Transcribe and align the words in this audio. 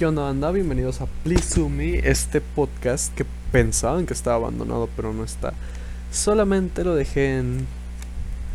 ¿Qué 0.00 0.06
onda, 0.06 0.22
banda? 0.22 0.50
Bienvenidos 0.50 1.02
a 1.02 1.06
Please 1.24 1.56
To 1.56 1.68
Me, 1.68 1.98
este 1.98 2.40
podcast 2.40 3.14
que 3.14 3.26
pensaban 3.52 4.06
que 4.06 4.14
estaba 4.14 4.36
abandonado, 4.36 4.88
pero 4.96 5.12
no 5.12 5.24
está. 5.24 5.52
Solamente 6.10 6.84
lo 6.84 6.94
dejé 6.94 7.36
en. 7.36 7.66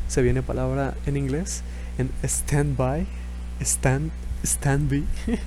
¿Se 0.08 0.24
viene 0.24 0.42
palabra 0.42 0.96
en 1.06 1.18
inglés? 1.18 1.62
En 2.00 2.10
standby. 2.28 3.06
Stand. 3.62 4.10
Standby. 4.44 5.06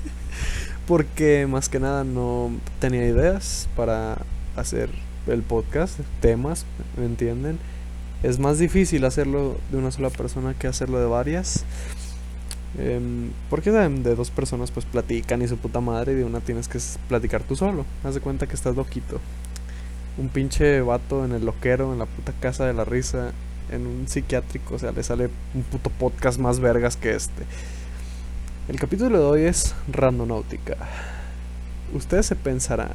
Porque 0.87 1.49
más 1.49 1.69
que 1.69 1.81
nada 1.81 2.05
no 2.05 2.53
tenía 2.79 3.05
ideas 3.05 3.69
para 3.75 4.19
hacer 4.55 4.91
el 5.27 5.43
podcast, 5.43 5.99
temas, 6.21 6.65
¿me 6.97 7.07
entienden? 7.07 7.59
Es 8.23 8.39
más 8.39 8.61
difícil 8.61 9.05
hacerlo 9.05 9.59
de 9.73 9.79
una 9.79 9.91
sola 9.91 10.11
persona 10.11 10.55
que 10.55 10.69
hacerlo 10.69 11.01
de 11.01 11.07
varias. 11.07 11.65
Eh, 12.77 13.31
porque 13.49 13.71
de, 13.71 13.89
de, 13.89 14.15
dos 14.15 14.31
personas 14.31 14.71
pues 14.71 14.85
platican 14.85 15.41
y 15.41 15.49
su 15.49 15.57
puta 15.57 15.81
madre 15.81 16.13
y 16.13 16.17
de 16.17 16.25
una 16.25 16.41
tienes 16.41 16.69
que 16.69 16.79
platicar 17.09 17.43
tú 17.43 17.57
solo. 17.57 17.87
Haz 18.05 18.15
de 18.15 18.21
cuenta 18.21 18.47
que 18.47 18.55
estás 18.55 18.77
loquito. 18.77 19.21
Un 20.19 20.29
pinche 20.29 20.81
vato 20.81 21.25
en 21.25 21.33
el 21.33 21.45
loquero, 21.47 21.93
en 21.93 21.99
la 21.99 22.07
puta 22.07 22.33
casa 22.33 22.67
de 22.67 22.75
la 22.75 22.85
risa, 22.85 23.33
en 23.71 23.87
un 23.87 24.09
psiquiátrico, 24.09 24.75
o 24.75 24.79
sea, 24.79 24.93
le 24.93 25.03
sale 25.03 25.31
un 25.55 25.63
puto 25.63 25.91
podcast 25.91 26.39
más 26.39 26.61
vergas 26.61 26.97
que 26.97 27.15
este. 27.15 27.45
El 28.69 28.79
capítulo 28.79 29.19
de 29.19 29.25
hoy 29.25 29.43
es 29.43 29.75
Randonáutica. 29.91 30.77
Ustedes 31.95 32.27
se 32.27 32.37
pensarán, 32.37 32.93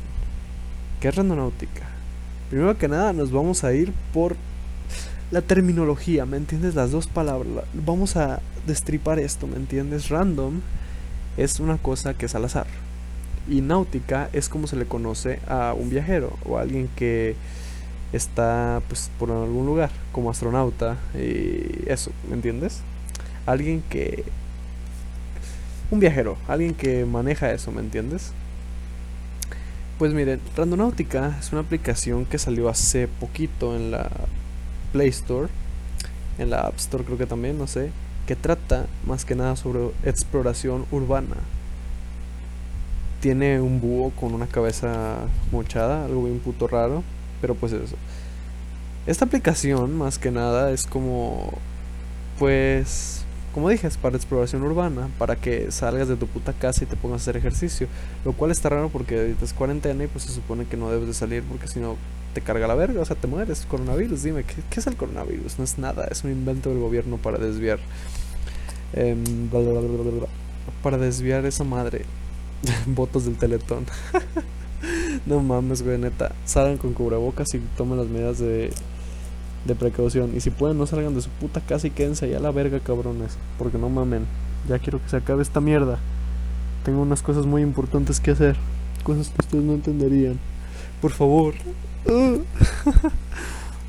¿qué 0.99 1.07
es 1.07 1.15
Randonáutica? 1.15 1.83
Primero 2.49 2.77
que 2.77 2.87
nada 2.87 3.13
nos 3.13 3.31
vamos 3.31 3.63
a 3.63 3.73
ir 3.73 3.91
por 4.13 4.35
la 5.33 5.41
terminología, 5.41 6.27
¿me 6.27 6.37
entiendes? 6.37 6.75
Las 6.75 6.91
dos 6.91 7.07
palabras. 7.07 7.65
Vamos 7.73 8.17
a 8.17 8.39
destripar 8.67 9.17
esto, 9.17 9.47
¿me 9.47 9.55
entiendes? 9.55 10.09
Random 10.09 10.61
es 11.37 11.59
una 11.59 11.79
cosa 11.79 12.13
que 12.13 12.27
es 12.27 12.35
al 12.35 12.45
azar. 12.45 12.67
Y 13.49 13.61
náutica 13.61 14.29
es 14.31 14.47
como 14.47 14.67
se 14.67 14.75
le 14.75 14.85
conoce 14.85 15.39
a 15.47 15.73
un 15.73 15.89
viajero 15.89 16.37
o 16.45 16.59
a 16.59 16.61
alguien 16.61 16.87
que 16.95 17.35
está 18.13 18.83
pues 18.87 19.09
por 19.17 19.31
algún 19.31 19.65
lugar, 19.65 19.89
como 20.11 20.29
astronauta 20.29 20.97
y 21.15 21.89
eso, 21.89 22.11
¿me 22.29 22.35
entiendes? 22.35 22.81
Alguien 23.47 23.83
que 23.89 24.23
un 25.89 25.99
viajero, 25.99 26.37
alguien 26.47 26.75
que 26.75 27.05
maneja 27.05 27.51
eso, 27.51 27.71
¿me 27.71 27.81
entiendes? 27.81 28.33
Pues 29.97 30.13
miren, 30.13 30.39
Randonáutica 30.55 31.35
es 31.39 31.51
una 31.51 31.61
aplicación 31.61 32.25
que 32.25 32.37
salió 32.37 32.69
hace 32.69 33.07
poquito 33.07 33.75
en 33.75 33.89
la 33.89 34.11
Play 34.93 35.09
Store, 35.09 35.49
en 36.37 36.49
la 36.49 36.61
App 36.61 36.77
Store 36.77 37.03
creo 37.03 37.17
que 37.17 37.25
también, 37.25 37.57
no 37.57 37.67
sé, 37.67 37.91
que 38.27 38.37
trata 38.37 38.85
más 39.05 39.25
que 39.25 39.35
nada 39.35 39.57
sobre 39.57 39.89
exploración 40.03 40.85
urbana. 40.91 41.35
Tiene 43.19 43.59
un 43.59 43.81
búho 43.81 44.11
con 44.11 44.33
una 44.33 44.47
cabeza 44.47 45.17
mochada, 45.51 46.05
algo 46.05 46.23
bien 46.23 46.39
puto 46.39 46.67
raro, 46.67 47.03
pero 47.41 47.55
pues 47.55 47.73
eso. 47.73 47.95
Esta 49.05 49.25
aplicación 49.25 49.97
más 49.97 50.17
que 50.17 50.31
nada 50.31 50.71
es 50.71 50.85
como, 50.85 51.51
pues, 52.39 53.25
como 53.53 53.69
dije, 53.69 53.87
es 53.87 53.97
para 53.97 54.15
exploración 54.15 54.63
urbana, 54.63 55.09
para 55.19 55.35
que 55.35 55.71
salgas 55.71 56.07
de 56.07 56.15
tu 56.15 56.27
puta 56.27 56.53
casa 56.53 56.83
y 56.83 56.87
te 56.87 56.95
pongas 56.95 57.21
a 57.21 57.23
hacer 57.23 57.37
ejercicio. 57.37 57.87
Lo 58.25 58.33
cual 58.33 58.51
está 58.51 58.69
raro 58.69 58.89
porque 58.89 59.19
ahorita 59.19 59.45
cuarentena 59.55 60.03
y 60.03 60.07
pues 60.07 60.25
se 60.25 60.31
supone 60.31 60.65
que 60.65 60.75
no 60.75 60.89
debes 60.89 61.07
de 61.07 61.13
salir 61.13 61.43
porque 61.43 61.67
si 61.67 61.79
no 61.79 61.95
te 62.33 62.41
carga 62.41 62.67
la 62.67 62.75
verga, 62.75 63.01
o 63.01 63.05
sea, 63.05 63.15
te 63.15 63.27
mueres. 63.27 63.65
Coronavirus, 63.69 64.23
dime, 64.23 64.43
¿qué, 64.43 64.55
¿qué, 64.69 64.79
es 64.79 64.87
el 64.87 64.95
coronavirus? 64.95 65.59
No 65.59 65.63
es 65.63 65.77
nada, 65.77 66.07
es 66.09 66.23
un 66.23 66.31
invento 66.31 66.69
del 66.69 66.79
gobierno 66.79 67.17
para 67.17 67.37
desviar. 67.37 67.79
Bla, 68.93 70.27
para 70.81 70.97
desviar 70.97 71.45
esa 71.45 71.63
madre. 71.63 72.05
Votos 72.87 73.25
del 73.25 73.37
teletón. 73.37 73.85
no 75.25 75.41
mames, 75.41 75.83
güey, 75.83 75.99
neta. 75.99 76.33
Salgan 76.45 76.77
con 76.77 76.93
cubrebocas 76.93 77.53
y 77.53 77.59
tomen 77.77 77.99
las 77.99 78.07
medidas 78.07 78.39
de, 78.39 78.71
de 79.65 79.75
precaución. 79.75 80.35
Y 80.35 80.41
si 80.41 80.49
pueden, 80.49 80.77
no 80.77 80.85
salgan 80.85 81.15
de 81.15 81.21
su 81.21 81.29
puta 81.29 81.61
casa 81.61 81.87
y 81.87 81.91
quédense 81.91 82.25
allá 82.25 82.37
a 82.37 82.41
la 82.41 82.51
verga, 82.51 82.79
cabrones. 82.79 83.37
Porque 83.57 83.77
no 83.77 83.89
mamen. 83.89 84.25
Ya 84.67 84.79
quiero 84.79 85.01
que 85.01 85.09
se 85.09 85.17
acabe 85.17 85.41
esta 85.41 85.61
mierda. 85.61 85.99
Tengo 86.83 87.01
unas 87.01 87.21
cosas 87.21 87.45
muy 87.45 87.61
importantes 87.61 88.19
que 88.19 88.31
hacer. 88.31 88.55
Cosas 89.03 89.29
que 89.29 89.37
ustedes 89.39 89.63
no 89.63 89.73
entenderían. 89.73 90.39
Por 91.01 91.11
favor. 91.11 91.53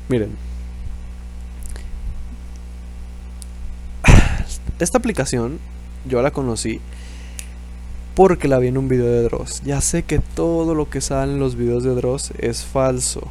Miren. 0.09 0.31
Esta 4.79 4.97
aplicación 4.97 5.59
yo 6.05 6.21
la 6.21 6.31
conocí 6.31 6.81
porque 8.15 8.47
la 8.47 8.59
vi 8.59 8.67
en 8.67 8.77
un 8.77 8.87
video 8.87 9.05
de 9.05 9.23
Dross. 9.23 9.61
Ya 9.63 9.81
sé 9.81 10.03
que 10.03 10.19
todo 10.19 10.73
lo 10.73 10.89
que 10.89 11.01
sale 11.01 11.33
en 11.33 11.39
los 11.39 11.55
videos 11.55 11.83
de 11.83 11.95
Dross 11.95 12.31
es 12.37 12.63
falso. 12.63 13.29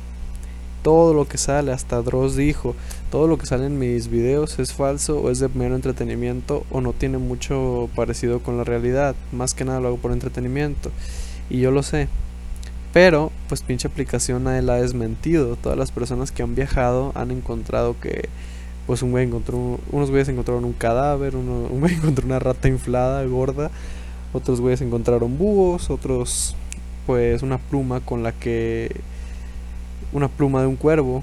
Todo 0.84 1.14
lo 1.14 1.26
que 1.26 1.38
sale, 1.38 1.72
hasta 1.72 2.02
Dross 2.02 2.36
dijo, 2.36 2.76
todo 3.10 3.26
lo 3.26 3.38
que 3.38 3.46
sale 3.46 3.64
en 3.64 3.78
mis 3.78 4.08
videos 4.08 4.58
es 4.58 4.74
falso 4.74 5.18
o 5.18 5.30
es 5.30 5.38
de 5.38 5.48
mero 5.48 5.76
entretenimiento 5.76 6.66
o 6.70 6.82
no 6.82 6.92
tiene 6.92 7.16
mucho 7.16 7.88
parecido 7.96 8.40
con 8.40 8.58
la 8.58 8.64
realidad. 8.64 9.16
Más 9.32 9.54
que 9.54 9.64
nada 9.64 9.80
lo 9.80 9.88
hago 9.88 9.96
por 9.96 10.12
entretenimiento. 10.12 10.90
Y 11.48 11.60
yo 11.60 11.70
lo 11.70 11.82
sé. 11.82 12.08
Pero, 12.92 13.32
pues 13.48 13.62
pinche 13.62 13.88
aplicación 13.88 14.44
nadie 14.44 14.60
la 14.60 14.74
ha 14.74 14.82
desmentido. 14.82 15.56
Todas 15.56 15.78
las 15.78 15.90
personas 15.90 16.30
que 16.32 16.42
han 16.42 16.54
viajado 16.54 17.12
han 17.14 17.30
encontrado 17.30 17.96
que, 17.98 18.28
pues 18.86 19.00
un 19.00 19.10
güey 19.10 19.24
encontró, 19.24 19.80
unos 19.90 20.10
güeyes 20.10 20.28
encontraron 20.28 20.66
un 20.66 20.74
cadáver, 20.74 21.34
uno, 21.34 21.66
un 21.70 21.80
güey 21.80 21.94
encontró 21.94 22.26
una 22.26 22.40
rata 22.40 22.68
inflada, 22.68 23.24
gorda, 23.24 23.70
otros 24.34 24.60
güeyes 24.60 24.82
encontraron 24.82 25.38
búhos, 25.38 25.88
otros, 25.88 26.54
pues 27.06 27.42
una 27.42 27.56
pluma 27.56 28.00
con 28.00 28.22
la 28.22 28.32
que, 28.32 29.00
una 30.14 30.28
pluma 30.28 30.62
de 30.62 30.68
un 30.68 30.76
cuervo, 30.76 31.22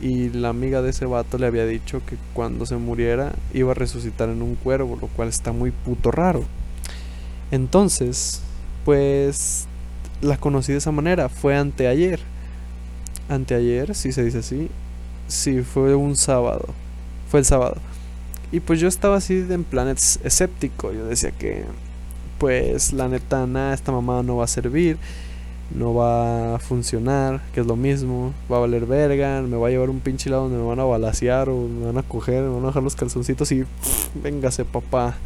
y 0.00 0.30
la 0.30 0.48
amiga 0.48 0.80
de 0.80 0.90
ese 0.90 1.04
vato 1.04 1.36
le 1.36 1.46
había 1.46 1.66
dicho 1.66 2.00
que 2.06 2.16
cuando 2.32 2.64
se 2.64 2.76
muriera 2.76 3.32
iba 3.52 3.72
a 3.72 3.74
resucitar 3.74 4.30
en 4.30 4.40
un 4.40 4.54
cuervo, 4.54 4.96
lo 4.98 5.08
cual 5.08 5.28
está 5.28 5.52
muy 5.52 5.72
puto 5.72 6.10
raro. 6.10 6.44
Entonces, 7.50 8.40
pues 8.84 9.66
la 10.22 10.38
conocí 10.38 10.72
de 10.72 10.78
esa 10.78 10.92
manera. 10.92 11.28
Fue 11.28 11.56
anteayer. 11.56 12.20
Anteayer, 13.28 13.94
si 13.94 14.12
se 14.12 14.24
dice 14.24 14.38
así. 14.38 14.70
Sí, 15.26 15.62
fue 15.62 15.94
un 15.94 16.16
sábado. 16.16 16.66
Fue 17.28 17.40
el 17.40 17.46
sábado. 17.46 17.76
Y 18.52 18.60
pues 18.60 18.80
yo 18.80 18.88
estaba 18.88 19.16
así 19.16 19.44
en 19.50 19.64
plan 19.64 19.88
escéptico. 19.88 20.92
Yo 20.92 21.06
decía 21.06 21.32
que, 21.32 21.64
pues 22.38 22.92
la 22.92 23.08
neta, 23.08 23.46
nada, 23.46 23.74
esta 23.74 23.92
mamá 23.92 24.22
no 24.22 24.36
va 24.36 24.44
a 24.44 24.48
servir. 24.48 24.96
No 25.74 25.94
va 25.94 26.56
a 26.56 26.58
funcionar, 26.58 27.40
que 27.54 27.60
es 27.60 27.66
lo 27.66 27.76
mismo. 27.76 28.34
Va 28.50 28.56
a 28.58 28.60
valer 28.60 28.86
verga. 28.86 29.40
Me 29.42 29.56
va 29.56 29.68
a 29.68 29.70
llevar 29.70 29.90
un 29.90 30.00
pinche 30.00 30.28
lado 30.28 30.44
donde 30.44 30.58
me 30.58 30.64
van 30.64 30.80
a 30.80 30.84
balasear 30.84 31.48
o 31.48 31.68
me 31.68 31.86
van 31.86 31.98
a 31.98 32.02
coger, 32.02 32.42
me 32.42 32.50
van 32.50 32.62
a 32.62 32.66
bajar 32.66 32.82
los 32.82 32.96
calzoncitos 32.96 33.50
y. 33.52 33.64
Pff, 33.64 34.08
véngase, 34.22 34.64
papá. 34.64 35.16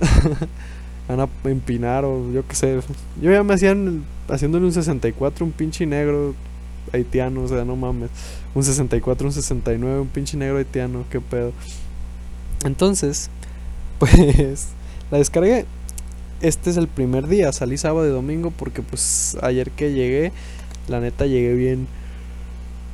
van 1.08 1.20
a 1.20 1.28
empinar 1.44 2.04
o 2.04 2.30
yo 2.32 2.46
qué 2.46 2.54
sé. 2.54 2.80
Yo 3.20 3.30
ya 3.30 3.42
me 3.42 3.54
hacían 3.54 4.04
haciéndole 4.28 4.66
un 4.66 4.72
64, 4.72 5.44
un 5.44 5.52
pinche 5.52 5.86
negro 5.86 6.34
haitiano, 6.92 7.42
o 7.42 7.48
sea, 7.48 7.64
no 7.64 7.76
mames. 7.76 8.10
Un 8.54 8.64
64, 8.64 9.26
un 9.26 9.32
69, 9.32 10.00
un 10.00 10.08
pinche 10.08 10.36
negro 10.36 10.58
haitiano, 10.58 11.04
qué 11.10 11.20
pedo. 11.20 11.52
Entonces, 12.64 13.30
pues 13.98 14.68
la 15.10 15.18
descargué. 15.18 15.66
Este 16.40 16.70
es 16.70 16.76
el 16.76 16.86
primer 16.86 17.26
día, 17.26 17.52
salí 17.52 17.76
sábado 17.76 18.06
y 18.06 18.10
domingo 18.10 18.52
porque 18.52 18.80
pues 18.80 19.36
ayer 19.42 19.72
que 19.72 19.92
llegué, 19.92 20.32
la 20.86 21.00
neta 21.00 21.26
llegué 21.26 21.54
bien. 21.54 21.88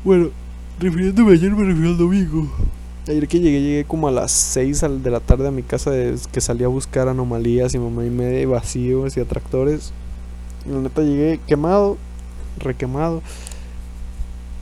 Bueno, 0.02 0.30
refiriéndome 0.80 1.32
ayer 1.32 1.52
me 1.52 1.64
refiero 1.64 1.90
al 1.90 1.98
domingo. 1.98 2.50
Ayer 3.06 3.28
que 3.28 3.40
llegué, 3.40 3.60
llegué 3.60 3.84
como 3.84 4.08
a 4.08 4.10
las 4.10 4.32
6 4.32 4.80
de 5.02 5.10
la 5.10 5.20
tarde 5.20 5.48
a 5.48 5.50
mi 5.50 5.62
casa 5.62 5.90
de 5.90 6.16
que 6.32 6.40
salí 6.40 6.64
a 6.64 6.68
buscar 6.68 7.06
anomalías 7.06 7.74
y 7.74 7.78
mamá 7.78 8.06
y 8.06 8.10
media 8.10 8.40
y 8.40 8.46
vacíos 8.46 9.14
y 9.18 9.20
atractores. 9.20 9.92
Y 10.64 10.70
la 10.70 10.78
neta 10.78 11.02
llegué 11.02 11.38
quemado, 11.46 11.98
requemado, 12.58 13.20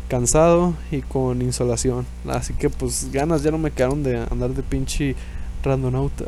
cansado 0.08 0.74
y 0.90 1.02
con 1.02 1.40
insolación. 1.40 2.04
Así 2.28 2.52
que 2.54 2.68
pues 2.68 3.10
ganas 3.12 3.44
ya 3.44 3.52
no 3.52 3.58
me 3.58 3.70
quedaron 3.70 4.02
de 4.02 4.26
andar 4.28 4.50
de 4.50 4.62
pinche 4.64 5.14
randonauta. 5.62 6.24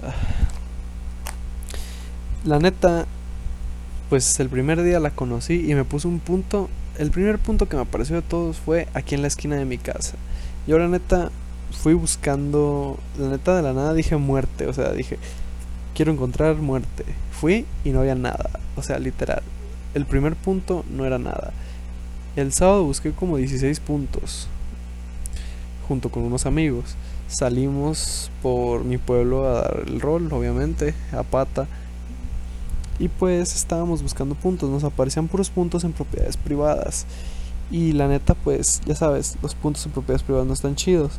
La 2.44 2.58
neta, 2.58 3.06
pues 4.10 4.38
el 4.38 4.50
primer 4.50 4.82
día 4.82 5.00
la 5.00 5.10
conocí 5.10 5.64
y 5.66 5.74
me 5.74 5.84
puso 5.84 6.10
un 6.10 6.20
punto. 6.20 6.68
El 6.98 7.10
primer 7.10 7.38
punto 7.38 7.70
que 7.70 7.76
me 7.76 7.82
apareció 7.82 8.16
de 8.16 8.22
todos 8.22 8.58
fue 8.58 8.86
aquí 8.92 9.14
en 9.14 9.22
la 9.22 9.28
esquina 9.28 9.56
de 9.56 9.64
mi 9.64 9.78
casa. 9.78 10.16
Yo 10.66 10.78
la 10.78 10.86
neta 10.86 11.30
fui 11.72 11.94
buscando, 11.94 12.98
la 13.18 13.28
neta 13.28 13.56
de 13.56 13.62
la 13.62 13.72
nada 13.72 13.94
dije 13.94 14.18
muerte, 14.18 14.66
o 14.66 14.74
sea, 14.74 14.92
dije, 14.92 15.18
quiero 15.94 16.12
encontrar 16.12 16.56
muerte. 16.56 17.06
Fui 17.32 17.64
y 17.82 17.90
no 17.90 18.00
había 18.00 18.14
nada, 18.14 18.50
o 18.76 18.82
sea, 18.82 18.98
literal. 18.98 19.42
El 19.94 20.04
primer 20.04 20.36
punto 20.36 20.84
no 20.90 21.06
era 21.06 21.18
nada. 21.18 21.54
El 22.36 22.52
sábado 22.52 22.84
busqué 22.84 23.12
como 23.12 23.38
16 23.38 23.80
puntos, 23.80 24.48
junto 25.88 26.10
con 26.10 26.24
unos 26.24 26.44
amigos. 26.44 26.96
Salimos 27.26 28.30
por 28.42 28.84
mi 28.84 28.98
pueblo 28.98 29.48
a 29.48 29.62
dar 29.62 29.84
el 29.86 29.98
rol, 30.02 30.30
obviamente, 30.30 30.94
a 31.10 31.22
pata. 31.22 31.68
Y 32.98 33.08
pues 33.08 33.54
estábamos 33.54 34.02
buscando 34.02 34.34
puntos, 34.34 34.70
nos 34.70 34.84
aparecían 34.84 35.28
puros 35.28 35.50
puntos 35.50 35.84
en 35.84 35.92
propiedades 35.92 36.36
privadas. 36.36 37.06
Y 37.70 37.92
la 37.92 38.08
neta, 38.08 38.34
pues 38.34 38.80
ya 38.86 38.94
sabes, 38.94 39.36
los 39.42 39.54
puntos 39.54 39.84
en 39.86 39.92
propiedades 39.92 40.22
privadas 40.22 40.46
no 40.46 40.54
están 40.54 40.76
chidos. 40.76 41.18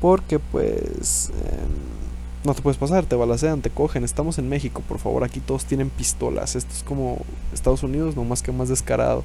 Porque 0.00 0.38
pues 0.38 1.30
em, 1.30 2.00
no 2.44 2.54
te 2.54 2.62
puedes 2.62 2.78
pasar, 2.78 3.04
te 3.04 3.16
balacean, 3.16 3.60
te 3.60 3.70
cogen. 3.70 4.04
Estamos 4.04 4.38
en 4.38 4.48
México, 4.48 4.82
por 4.88 4.98
favor, 4.98 5.24
aquí 5.24 5.40
todos 5.40 5.64
tienen 5.64 5.90
pistolas. 5.90 6.56
Esto 6.56 6.72
es 6.72 6.82
como 6.82 7.18
Estados 7.52 7.82
Unidos, 7.82 8.16
no 8.16 8.24
más 8.24 8.42
que 8.42 8.52
más 8.52 8.68
descarado. 8.68 9.24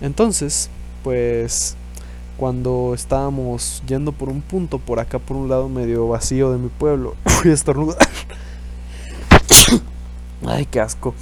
Entonces, 0.00 0.70
pues 1.04 1.76
cuando 2.36 2.92
estábamos 2.94 3.82
yendo 3.86 4.12
por 4.12 4.28
un 4.28 4.42
punto, 4.42 4.78
por 4.78 5.00
acá 5.00 5.18
por 5.18 5.36
un 5.36 5.48
lado 5.48 5.68
medio 5.68 6.08
vacío 6.08 6.52
de 6.52 6.58
mi 6.58 6.68
pueblo, 6.68 7.16
fui 7.26 7.50
a 7.50 7.54
estornudar. 7.54 7.98
Ay, 10.48 10.64
qué 10.64 10.80
asco. 10.80 11.14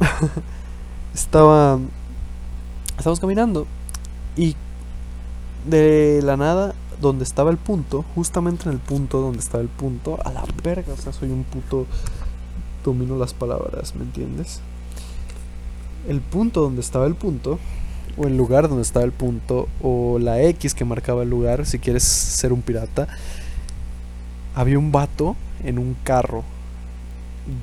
Estaba. 1.14 1.78
Estábamos 2.96 3.20
caminando. 3.20 3.66
Y 4.34 4.56
de 5.66 6.20
la 6.24 6.38
nada, 6.38 6.74
donde 6.98 7.24
estaba 7.24 7.50
el 7.50 7.58
punto, 7.58 8.02
justamente 8.14 8.64
en 8.64 8.70
el 8.70 8.78
punto 8.78 9.20
donde 9.20 9.40
estaba 9.40 9.62
el 9.62 9.68
punto, 9.68 10.18
a 10.24 10.32
la 10.32 10.42
verga, 10.64 10.94
o 10.94 10.96
sea, 10.96 11.12
soy 11.12 11.30
un 11.30 11.44
puto. 11.44 11.86
Domino 12.82 13.16
las 13.18 13.34
palabras, 13.34 13.94
¿me 13.94 14.04
entiendes? 14.04 14.60
El 16.08 16.22
punto 16.22 16.62
donde 16.62 16.80
estaba 16.80 17.06
el 17.06 17.14
punto, 17.14 17.58
o 18.16 18.26
el 18.26 18.38
lugar 18.38 18.68
donde 18.68 18.82
estaba 18.82 19.04
el 19.04 19.12
punto, 19.12 19.68
o 19.82 20.18
la 20.18 20.40
X 20.40 20.74
que 20.74 20.86
marcaba 20.86 21.24
el 21.24 21.30
lugar, 21.30 21.66
si 21.66 21.78
quieres 21.78 22.04
ser 22.04 22.54
un 22.54 22.62
pirata, 22.62 23.06
había 24.54 24.78
un 24.78 24.92
vato 24.92 25.36
en 25.62 25.78
un 25.78 25.94
carro 26.04 26.42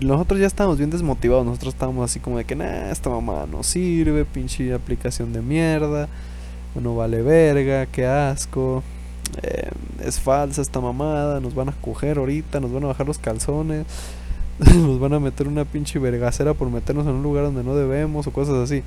nosotros 0.02 0.40
ya 0.40 0.48
estábamos 0.48 0.78
bien 0.78 0.90
desmotivados. 0.90 1.46
Nosotros 1.46 1.74
estábamos 1.74 2.10
así 2.10 2.20
como 2.20 2.38
de 2.38 2.46
que, 2.46 2.56
nah, 2.56 2.92
esta 2.92 3.10
mamá 3.10 3.46
no 3.50 3.64
sirve, 3.64 4.26
pinche 4.26 4.74
aplicación 4.74 5.34
de 5.34 5.42
mierda. 5.42 6.08
No 6.76 6.96
vale 6.96 7.22
verga, 7.22 7.86
qué 7.86 8.06
asco. 8.06 8.84
Eh, 9.42 9.70
es 10.04 10.20
falsa 10.20 10.62
esta 10.62 10.80
mamada. 10.81 11.40
Nos 11.40 11.56
van 11.56 11.70
a 11.70 11.74
coger 11.74 12.18
ahorita, 12.18 12.60
nos 12.60 12.72
van 12.72 12.84
a 12.84 12.88
bajar 12.88 13.08
los 13.08 13.18
calzones. 13.20 13.86
nos 14.60 15.00
van 15.00 15.14
a 15.14 15.20
meter 15.20 15.48
una 15.48 15.64
pinche 15.64 16.00
vergacera 16.00 16.54
por 16.54 16.70
meternos 16.70 17.08
en 17.08 17.14
un 17.14 17.24
lugar 17.24 17.46
donde 17.46 17.64
no 17.64 17.76
debemos 17.76 18.28
o 18.28 18.31
cosas 18.31 18.56
así. 18.56 18.84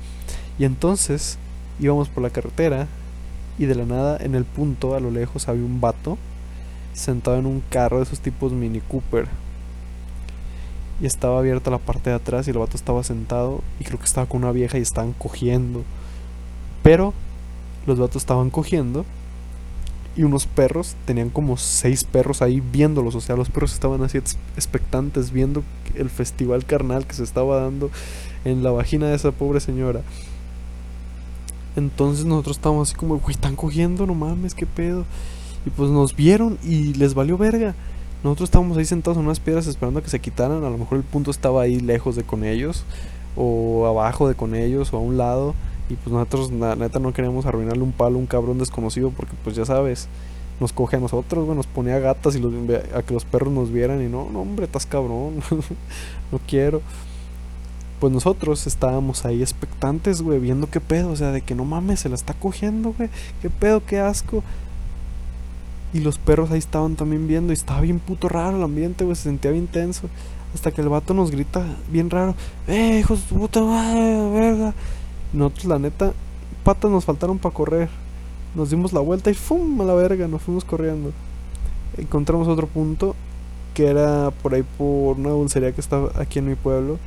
Y 0.59 0.65
entonces 0.65 1.39
íbamos 1.79 2.09
por 2.09 2.21
la 2.21 2.29
carretera 2.29 2.87
y 3.57 3.65
de 3.65 3.75
la 3.75 3.85
nada 3.85 4.17
en 4.19 4.35
el 4.35 4.45
punto 4.45 4.95
a 4.95 4.99
lo 4.99 5.09
lejos 5.09 5.47
había 5.47 5.63
un 5.63 5.81
vato 5.81 6.17
sentado 6.93 7.37
en 7.37 7.47
un 7.47 7.63
carro 7.69 7.97
de 7.97 8.03
esos 8.03 8.19
tipos 8.19 8.51
Mini 8.51 8.81
Cooper 8.81 9.27
y 11.03 11.05
estaba 11.05 11.39
abierta 11.39 11.69
la 11.69 11.79
parte 11.79 12.11
de 12.11 12.15
atrás 12.15 12.47
y 12.47 12.51
el 12.51 12.57
vato 12.57 12.77
estaba 12.77 13.03
sentado 13.03 13.61
y 13.77 13.83
creo 13.83 13.99
que 13.99 14.05
estaba 14.05 14.25
con 14.25 14.41
una 14.41 14.53
vieja 14.53 14.77
y 14.77 14.81
estaban 14.81 15.11
cogiendo. 15.11 15.83
Pero 16.81 17.13
los 17.85 17.99
vatos 17.99 18.21
estaban 18.21 18.49
cogiendo 18.49 19.03
y 20.15 20.23
unos 20.23 20.47
perros, 20.47 20.95
tenían 21.03 21.29
como 21.29 21.57
seis 21.57 22.05
perros 22.05 22.41
ahí 22.41 22.61
viéndolos, 22.61 23.15
o 23.15 23.19
sea, 23.21 23.35
los 23.35 23.49
perros 23.49 23.73
estaban 23.73 24.01
así 24.01 24.17
expectantes 24.55 25.31
viendo 25.31 25.61
el 25.95 26.09
festival 26.09 26.63
carnal 26.63 27.05
que 27.05 27.15
se 27.15 27.23
estaba 27.23 27.59
dando 27.59 27.91
en 28.45 28.63
la 28.63 28.71
vagina 28.71 29.07
de 29.07 29.15
esa 29.15 29.31
pobre 29.31 29.59
señora. 29.59 30.03
Entonces 31.75 32.23
nosotros 32.23 32.55
estábamos 32.55 32.89
así 32.89 32.97
como, 32.97 33.17
güey, 33.17 33.35
están 33.35 33.57
cogiendo, 33.57 34.05
no 34.05 34.15
mames, 34.15 34.55
qué 34.55 34.65
pedo. 34.65 35.03
Y 35.65 35.69
pues 35.69 35.91
nos 35.91 36.15
vieron 36.15 36.57
y 36.63 36.93
les 36.93 37.13
valió 37.13 37.37
verga. 37.37 37.75
Nosotros 38.23 38.47
estábamos 38.47 38.77
ahí 38.77 38.85
sentados 38.85 39.17
en 39.17 39.25
unas 39.25 39.41
piedras 39.41 39.67
esperando 39.67 40.01
que 40.01 40.09
se 40.09 40.19
quitaran. 40.19 40.63
A 40.63 40.69
lo 40.69 40.77
mejor 40.77 40.97
el 40.97 41.03
punto 41.03 41.29
estaba 41.29 41.61
ahí 41.61 41.79
lejos 41.79 42.15
de 42.15 42.23
con 42.23 42.45
ellos, 42.45 42.85
o 43.35 43.85
abajo 43.85 44.29
de 44.29 44.35
con 44.35 44.55
ellos, 44.55 44.93
o 44.93 44.97
a 44.97 44.99
un 45.01 45.17
lado. 45.17 45.53
Y 45.89 45.95
pues 45.95 46.13
nosotros, 46.13 46.51
la 46.51 46.75
neta, 46.75 46.99
no 46.99 47.11
queríamos 47.11 47.45
arruinarle 47.45 47.83
un 47.83 47.91
palo 47.91 48.15
a 48.15 48.19
un 48.19 48.25
cabrón 48.25 48.59
desconocido, 48.59 49.09
porque 49.09 49.33
pues 49.43 49.57
ya 49.57 49.65
sabes, 49.65 50.07
nos 50.61 50.71
coge 50.71 50.95
a 50.95 50.99
nosotros, 50.99 51.43
güey, 51.43 51.57
nos 51.57 51.67
ponía 51.67 51.99
gatas 51.99 52.35
y 52.37 52.39
los, 52.39 52.53
a 52.95 53.03
que 53.03 53.13
los 53.13 53.25
perros 53.25 53.51
nos 53.51 53.71
vieran. 53.71 54.01
Y 54.01 54.07
no, 54.07 54.29
no, 54.31 54.41
hombre, 54.41 54.65
estás 54.65 54.85
cabrón, 54.85 55.41
no 56.31 56.39
quiero. 56.47 56.81
Pues 57.99 58.13
nosotros 58.13 58.67
estábamos 58.67 59.25
ahí 59.25 59.41
expectantes, 59.41 60.21
güey, 60.21 60.39
viendo 60.39 60.69
qué 60.69 60.79
pedo, 60.79 61.11
o 61.11 61.15
sea, 61.17 61.31
de 61.31 61.41
que 61.41 61.55
no 61.55 61.65
mames, 61.65 62.01
se 62.01 62.09
la 62.09 62.15
está 62.15 62.33
cogiendo, 62.33 62.93
güey, 62.97 63.09
qué 63.41 63.49
pedo, 63.49 63.83
qué 63.85 63.99
asco. 63.99 64.43
Y 65.93 65.99
los 65.99 66.17
perros 66.17 66.49
ahí 66.51 66.57
estaban 66.57 66.95
también 66.95 67.27
viendo. 67.27 67.53
Y 67.53 67.55
estaba 67.55 67.81
bien 67.81 67.99
puto 67.99 68.27
raro 68.27 68.57
el 68.57 68.63
ambiente, 68.63 69.03
güey. 69.03 69.15
Se 69.15 69.23
sentía 69.23 69.51
bien 69.51 69.67
tenso. 69.67 70.09
Hasta 70.53 70.71
que 70.71 70.81
el 70.81 70.89
vato 70.89 71.13
nos 71.13 71.31
grita 71.31 71.63
bien 71.91 72.09
raro. 72.09 72.35
¡Eh, 72.67 72.99
hijos 72.99 73.29
de 73.29 73.37
puta 73.37 73.61
madre, 73.61 74.29
verga! 74.31 74.73
Nosotros, 75.33 75.65
la 75.65 75.79
neta, 75.79 76.13
patas 76.63 76.91
nos 76.91 77.05
faltaron 77.05 77.39
para 77.39 77.53
correr. 77.53 77.89
Nos 78.55 78.69
dimos 78.69 78.93
la 78.93 78.99
vuelta 78.99 79.31
y 79.31 79.33
¡fum! 79.33 79.81
a 79.81 79.83
la 79.83 79.93
verga, 79.93 80.27
nos 80.27 80.41
fuimos 80.43 80.63
corriendo. 80.63 81.11
Encontramos 81.97 82.47
otro 82.47 82.67
punto 82.67 83.15
que 83.73 83.87
era 83.87 84.29
por 84.29 84.53
ahí 84.53 84.63
por 84.77 85.17
una 85.17 85.29
dulcería 85.29 85.71
que 85.71 85.81
estaba 85.81 86.11
aquí 86.15 86.37
en 86.37 86.49
mi 86.49 86.55
pueblo. 86.55 86.99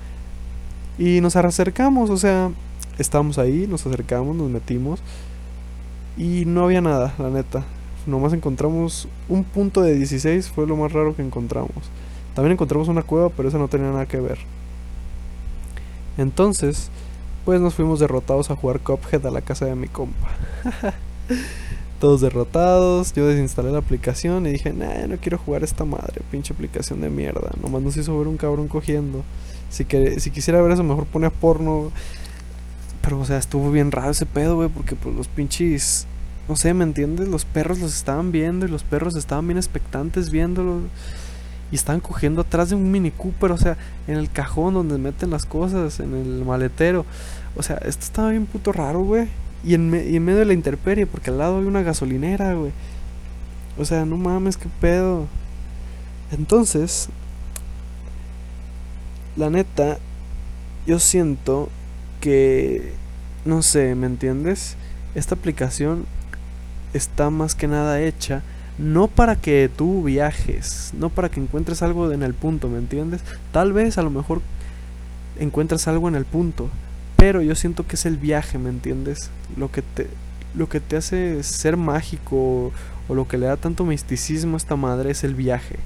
Y 0.98 1.20
nos 1.20 1.36
acercamos, 1.36 2.10
o 2.10 2.16
sea, 2.16 2.50
estábamos 2.98 3.38
ahí, 3.38 3.66
nos 3.68 3.86
acercamos, 3.86 4.34
nos 4.34 4.50
metimos. 4.50 5.00
Y 6.16 6.44
no 6.46 6.64
había 6.64 6.80
nada, 6.80 7.14
la 7.18 7.30
neta 7.30 7.64
nomás 8.06 8.32
encontramos 8.32 9.08
un 9.28 9.44
punto 9.44 9.82
de 9.82 9.94
16, 9.94 10.48
fue 10.48 10.66
lo 10.66 10.76
más 10.76 10.92
raro 10.92 11.14
que 11.14 11.22
encontramos. 11.22 11.90
También 12.34 12.52
encontramos 12.52 12.88
una 12.88 13.02
cueva, 13.02 13.30
pero 13.30 13.48
esa 13.48 13.58
no 13.58 13.68
tenía 13.68 13.90
nada 13.90 14.06
que 14.06 14.20
ver. 14.20 14.38
Entonces, 16.18 16.90
pues 17.44 17.60
nos 17.60 17.74
fuimos 17.74 18.00
derrotados 18.00 18.50
a 18.50 18.56
jugar 18.56 18.80
Cuphead 18.80 19.24
a 19.26 19.30
la 19.30 19.40
casa 19.40 19.66
de 19.66 19.74
mi 19.74 19.88
compa. 19.88 20.28
Todos 22.00 22.20
derrotados, 22.20 23.14
yo 23.14 23.26
desinstalé 23.26 23.70
la 23.72 23.78
aplicación 23.78 24.46
y 24.46 24.50
dije, 24.50 24.72
nah, 24.72 25.06
no 25.06 25.16
quiero 25.16 25.38
jugar 25.38 25.64
esta 25.64 25.84
madre, 25.84 26.20
pinche 26.30 26.52
aplicación 26.52 27.00
de 27.00 27.08
mierda. 27.08 27.50
Nomás 27.62 27.82
nos 27.82 27.96
hizo 27.96 28.18
ver 28.18 28.28
un 28.28 28.36
cabrón 28.36 28.68
cogiendo. 28.68 29.22
Si, 29.70 29.84
que, 29.84 30.20
si 30.20 30.30
quisiera 30.30 30.60
ver 30.60 30.72
eso, 30.72 30.82
mejor 30.82 31.06
pone 31.06 31.26
a 31.26 31.30
porno. 31.30 31.90
Pero, 33.00 33.20
o 33.20 33.24
sea, 33.24 33.38
estuvo 33.38 33.70
bien 33.70 33.92
raro 33.92 34.10
ese 34.10 34.26
pedo, 34.26 34.56
güey, 34.56 34.68
porque 34.68 34.94
pues 34.94 35.14
los 35.14 35.28
pinches 35.28 36.06
no 36.48 36.56
sé, 36.56 36.74
¿me 36.74 36.84
entiendes? 36.84 37.28
Los 37.28 37.44
perros 37.44 37.80
los 37.80 37.94
estaban 37.94 38.30
viendo 38.30 38.66
y 38.66 38.68
los 38.68 38.84
perros 38.84 39.16
estaban 39.16 39.46
bien 39.46 39.58
expectantes 39.58 40.30
viéndolo. 40.30 40.80
Y 41.72 41.74
estaban 41.74 42.00
cogiendo 42.00 42.42
atrás 42.42 42.70
de 42.70 42.76
un 42.76 42.90
Mini 42.92 43.10
Cooper, 43.10 43.50
o 43.50 43.56
sea, 43.56 43.76
en 44.06 44.16
el 44.16 44.30
cajón 44.30 44.74
donde 44.74 44.98
meten 44.98 45.30
las 45.30 45.44
cosas, 45.44 45.98
en 45.98 46.14
el 46.14 46.44
maletero. 46.44 47.04
O 47.56 47.62
sea, 47.62 47.76
esto 47.78 48.04
estaba 48.04 48.30
bien 48.30 48.46
puto 48.46 48.72
raro, 48.72 49.02
güey. 49.02 49.26
Y 49.64 49.74
en, 49.74 49.92
y 49.94 50.14
en 50.14 50.24
medio 50.24 50.38
de 50.38 50.44
la 50.44 50.52
intemperie, 50.52 51.06
porque 51.06 51.30
al 51.30 51.38
lado 51.38 51.58
hay 51.58 51.64
una 51.64 51.82
gasolinera, 51.82 52.54
güey. 52.54 52.70
O 53.76 53.84
sea, 53.84 54.04
no 54.04 54.16
mames, 54.16 54.56
qué 54.56 54.68
pedo. 54.80 55.26
Entonces, 56.30 57.08
la 59.36 59.50
neta, 59.50 59.98
yo 60.86 61.00
siento 61.00 61.68
que, 62.20 62.92
no 63.44 63.62
sé, 63.62 63.96
¿me 63.96 64.06
entiendes? 64.06 64.76
Esta 65.16 65.34
aplicación 65.34 66.06
está 66.92 67.30
más 67.30 67.54
que 67.54 67.68
nada 67.68 68.00
hecha 68.00 68.42
no 68.78 69.08
para 69.08 69.36
que 69.36 69.70
tú 69.74 70.02
viajes, 70.02 70.92
no 70.98 71.08
para 71.08 71.30
que 71.30 71.40
encuentres 71.40 71.82
algo 71.82 72.12
en 72.12 72.22
el 72.22 72.34
punto, 72.34 72.68
¿me 72.68 72.78
entiendes? 72.78 73.22
Tal 73.52 73.72
vez 73.72 73.96
a 73.98 74.02
lo 74.02 74.10
mejor 74.10 74.42
encuentras 75.38 75.88
algo 75.88 76.08
en 76.08 76.14
el 76.14 76.24
punto, 76.24 76.68
pero 77.16 77.40
yo 77.40 77.54
siento 77.54 77.86
que 77.86 77.96
es 77.96 78.04
el 78.06 78.18
viaje, 78.18 78.58
¿me 78.58 78.68
entiendes? 78.68 79.30
Lo 79.56 79.70
que 79.70 79.82
te 79.82 80.08
lo 80.54 80.70
que 80.70 80.80
te 80.80 80.96
hace 80.96 81.42
ser 81.42 81.76
mágico 81.76 82.72
o 83.08 83.14
lo 83.14 83.28
que 83.28 83.36
le 83.36 83.44
da 83.44 83.58
tanto 83.58 83.84
misticismo 83.84 84.54
a 84.54 84.56
esta 84.56 84.74
madre 84.76 85.10
es 85.10 85.22
el 85.22 85.34
viaje. 85.34 85.76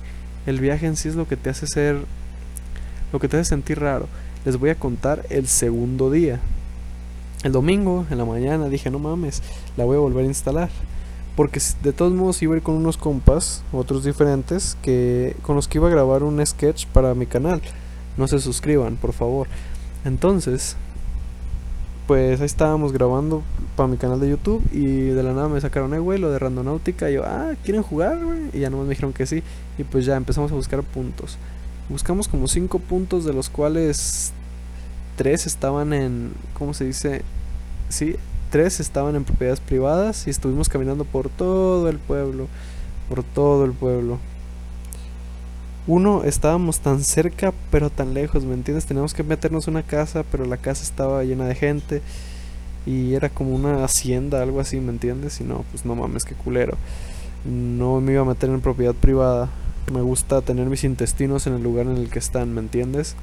El 0.47 0.61
viaje 0.61 0.87
en 0.87 0.97
sí 0.97 1.09
es 1.09 1.17
lo 1.17 1.27
que 1.27 1.37
te 1.37 1.51
hace 1.51 1.67
ser 1.67 1.99
lo 3.13 3.19
que 3.19 3.29
te 3.29 3.37
hace 3.37 3.51
sentir 3.51 3.81
raro. 3.81 4.09
Les 4.45 4.57
voy 4.57 4.71
a 4.71 4.77
contar 4.77 5.27
el 5.31 5.49
segundo 5.49 6.11
día. 6.11 6.39
El 7.43 7.53
domingo 7.53 8.07
en 8.11 8.19
la 8.19 8.25
mañana 8.25 8.69
dije, 8.69 8.91
"No 8.91 8.99
mames, 8.99 9.43
la 9.77 9.85
voy 9.85 9.97
a 9.97 10.01
volver 10.01 10.25
a 10.25 10.29
instalar." 10.29 10.69
Porque 11.37 11.61
de 11.83 11.93
todos 11.93 12.13
modos 12.13 12.43
iba 12.43 12.55
a 12.55 12.57
ir 12.59 12.63
con 12.63 12.75
unos 12.75 12.97
compas, 12.97 13.63
otros 13.73 14.05
diferentes, 14.05 14.77
que 14.83 15.37
con 15.43 15.57
los 15.57 15.69
que 15.69 15.79
iba 15.79 15.89
a 15.89 15.91
grabar 15.91 16.23
un 16.23 16.45
sketch 16.45 16.87
para 16.87 17.15
mi 17.15 17.27
canal. 17.27 17.63
No 18.19 18.27
se 18.27 18.41
suscriban, 18.41 18.97
por 18.97 19.15
favor. 19.15 19.47
Entonces, 20.05 20.77
pues 22.07 22.41
ahí 22.41 22.47
estábamos 22.47 22.93
grabando 22.93 23.43
para 23.77 23.87
mi 23.87 23.97
canal 23.97 24.21
de 24.21 24.29
YouTube 24.29 24.63
y 24.73 24.85
de 24.85 25.23
la 25.23 25.33
nada 25.33 25.49
me 25.49 25.61
sacaron, 25.61 25.95
el 25.95 26.01
güey, 26.01 26.19
lo 26.19 26.31
de 26.31 26.39
Randonáutica. 26.39 27.09
Y 27.09 27.15
yo, 27.15 27.25
ah, 27.25 27.53
¿quieren 27.65 27.83
jugar? 27.83 28.19
Y 28.53 28.59
ya 28.59 28.69
nomás 28.69 28.87
me 28.87 28.91
dijeron 28.91 29.13
que 29.13 29.27
sí. 29.27 29.43
Y 29.79 29.85
pues 29.85 30.05
ya 30.05 30.17
empezamos 30.17 30.51
a 30.53 30.57
buscar 30.57 30.83
puntos. 30.83 31.39
Buscamos 31.89 32.29
como 32.29 32.49
5 32.49 32.81
puntos, 32.81 33.25
de 33.25 33.33
los 33.33 33.49
cuales 33.49 34.33
3 35.21 35.47
estaban 35.47 35.93
en, 35.93 36.33
¿cómo 36.55 36.73
se 36.73 36.87
dice? 36.87 37.21
Sí, 37.91 38.17
tres 38.49 38.81
estaban 38.81 39.17
en 39.17 39.25
propiedades 39.25 39.61
privadas 39.61 40.27
y 40.27 40.31
estuvimos 40.31 40.71
caminando 40.71 41.05
por 41.05 41.29
todo 41.29 41.91
el 41.91 41.99
pueblo, 41.99 42.49
por 43.07 43.23
todo 43.23 43.67
el 43.67 43.73
pueblo. 43.73 44.19
Uno, 45.87 46.25
estábamos 46.25 46.81
tan 46.81 47.05
cerca, 47.05 47.53
pero 47.71 47.91
tan 47.91 48.15
lejos, 48.15 48.45
¿me 48.45 48.55
entiendes? 48.55 48.87
Teníamos 48.87 49.13
que 49.13 49.23
meternos 49.23 49.69
una 49.69 49.83
casa, 49.83 50.25
pero 50.33 50.47
la 50.47 50.57
casa 50.57 50.85
estaba 50.85 51.23
llena 51.23 51.45
de 51.45 51.55
gente. 51.55 52.01
Y 52.87 53.13
era 53.13 53.29
como 53.29 53.55
una 53.55 53.85
hacienda, 53.85 54.41
algo 54.41 54.59
así, 54.59 54.81
¿me 54.81 54.89
entiendes? 54.89 55.39
Y 55.43 55.45
no, 55.45 55.67
pues 55.71 55.85
no 55.85 55.97
mames, 55.97 56.25
qué 56.25 56.35
culero. 56.35 56.79
No 57.45 58.01
me 58.01 58.13
iba 58.13 58.23
a 58.23 58.25
meter 58.25 58.49
en 58.49 58.63
propiedad 58.63 58.95
privada. 58.95 59.51
Me 59.93 60.01
gusta 60.01 60.41
tener 60.41 60.65
mis 60.71 60.83
intestinos 60.83 61.47
en 61.47 61.53
el 61.53 61.63
lugar 61.63 61.85
en 61.89 61.99
el 61.99 62.09
que 62.09 62.21
están, 62.21 62.55
¿me 62.55 62.61
entiendes? 62.63 63.17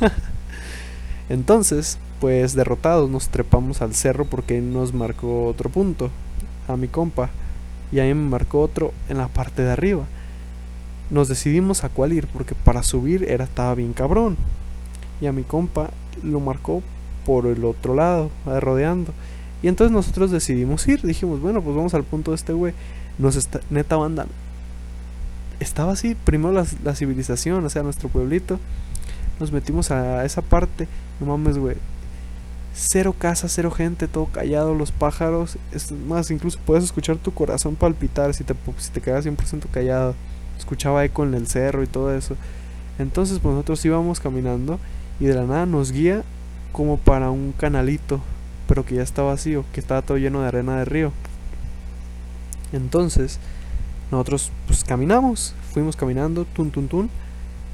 Entonces, 1.28 1.98
pues 2.20 2.54
derrotados 2.54 3.10
nos 3.10 3.28
trepamos 3.28 3.82
al 3.82 3.94
cerro 3.94 4.24
porque 4.24 4.60
nos 4.60 4.92
marcó 4.92 5.46
otro 5.46 5.70
punto, 5.70 6.10
a 6.68 6.76
mi 6.76 6.88
compa, 6.88 7.30
y 7.90 8.00
ahí 8.00 8.14
me 8.14 8.28
marcó 8.28 8.60
otro 8.60 8.92
en 9.08 9.18
la 9.18 9.28
parte 9.28 9.62
de 9.62 9.70
arriba. 9.70 10.04
Nos 11.10 11.28
decidimos 11.28 11.84
a 11.84 11.88
cuál 11.88 12.12
ir 12.12 12.26
porque 12.26 12.54
para 12.54 12.82
subir 12.82 13.24
era 13.24 13.44
estaba 13.44 13.74
bien 13.74 13.92
cabrón. 13.92 14.36
Y 15.20 15.26
a 15.26 15.32
mi 15.32 15.42
compa 15.42 15.90
lo 16.22 16.40
marcó 16.40 16.82
por 17.26 17.46
el 17.46 17.64
otro 17.64 17.94
lado, 17.94 18.30
rodeando. 18.46 19.12
Y 19.62 19.68
entonces 19.68 19.92
nosotros 19.92 20.30
decidimos 20.30 20.86
ir, 20.88 21.02
dijimos, 21.02 21.40
bueno, 21.40 21.62
pues 21.62 21.76
vamos 21.76 21.94
al 21.94 22.02
punto 22.02 22.30
de 22.30 22.36
este 22.36 22.52
güey. 22.52 22.72
Nos 23.18 23.36
está, 23.36 23.60
neta 23.70 23.96
banda. 23.96 24.26
Estaba 25.60 25.92
así, 25.92 26.16
primero 26.24 26.52
la, 26.52 26.66
la 26.82 26.96
civilización, 26.96 27.64
o 27.64 27.70
sea, 27.70 27.82
nuestro 27.82 28.08
pueblito 28.08 28.58
nos 29.40 29.52
metimos 29.52 29.90
a 29.90 30.24
esa 30.24 30.42
parte. 30.42 30.88
No 31.20 31.26
mames, 31.26 31.58
güey. 31.58 31.76
Cero 32.74 33.14
casa, 33.18 33.48
cero 33.48 33.70
gente, 33.70 34.08
todo 34.08 34.26
callado, 34.26 34.74
los 34.74 34.92
pájaros. 34.92 35.58
Es 35.72 35.92
más, 35.92 36.30
incluso 36.30 36.58
puedes 36.64 36.84
escuchar 36.84 37.16
tu 37.16 37.32
corazón 37.32 37.76
palpitar 37.76 38.32
si 38.34 38.44
te, 38.44 38.54
si 38.78 38.90
te 38.90 39.00
quedas 39.00 39.26
100% 39.26 39.64
callado. 39.70 40.14
Escuchaba 40.58 41.04
eco 41.04 41.24
en 41.24 41.34
el 41.34 41.46
cerro 41.46 41.82
y 41.82 41.86
todo 41.86 42.14
eso. 42.14 42.36
Entonces, 42.98 43.38
pues 43.40 43.52
nosotros 43.52 43.84
íbamos 43.84 44.20
caminando 44.20 44.78
y 45.20 45.26
de 45.26 45.34
la 45.34 45.44
nada 45.44 45.66
nos 45.66 45.92
guía 45.92 46.22
como 46.72 46.96
para 46.96 47.30
un 47.30 47.52
canalito, 47.52 48.20
pero 48.66 48.84
que 48.84 48.96
ya 48.96 49.02
está 49.02 49.22
vacío, 49.22 49.64
que 49.72 49.80
estaba 49.80 50.02
todo 50.02 50.18
lleno 50.18 50.40
de 50.40 50.48
arena 50.48 50.78
de 50.78 50.84
río. 50.84 51.12
Entonces, 52.72 53.38
nosotros 54.10 54.50
pues 54.66 54.84
caminamos, 54.84 55.54
fuimos 55.72 55.96
caminando, 55.96 56.44
tun 56.44 56.70
tun 56.70 56.88
tun, 56.88 57.10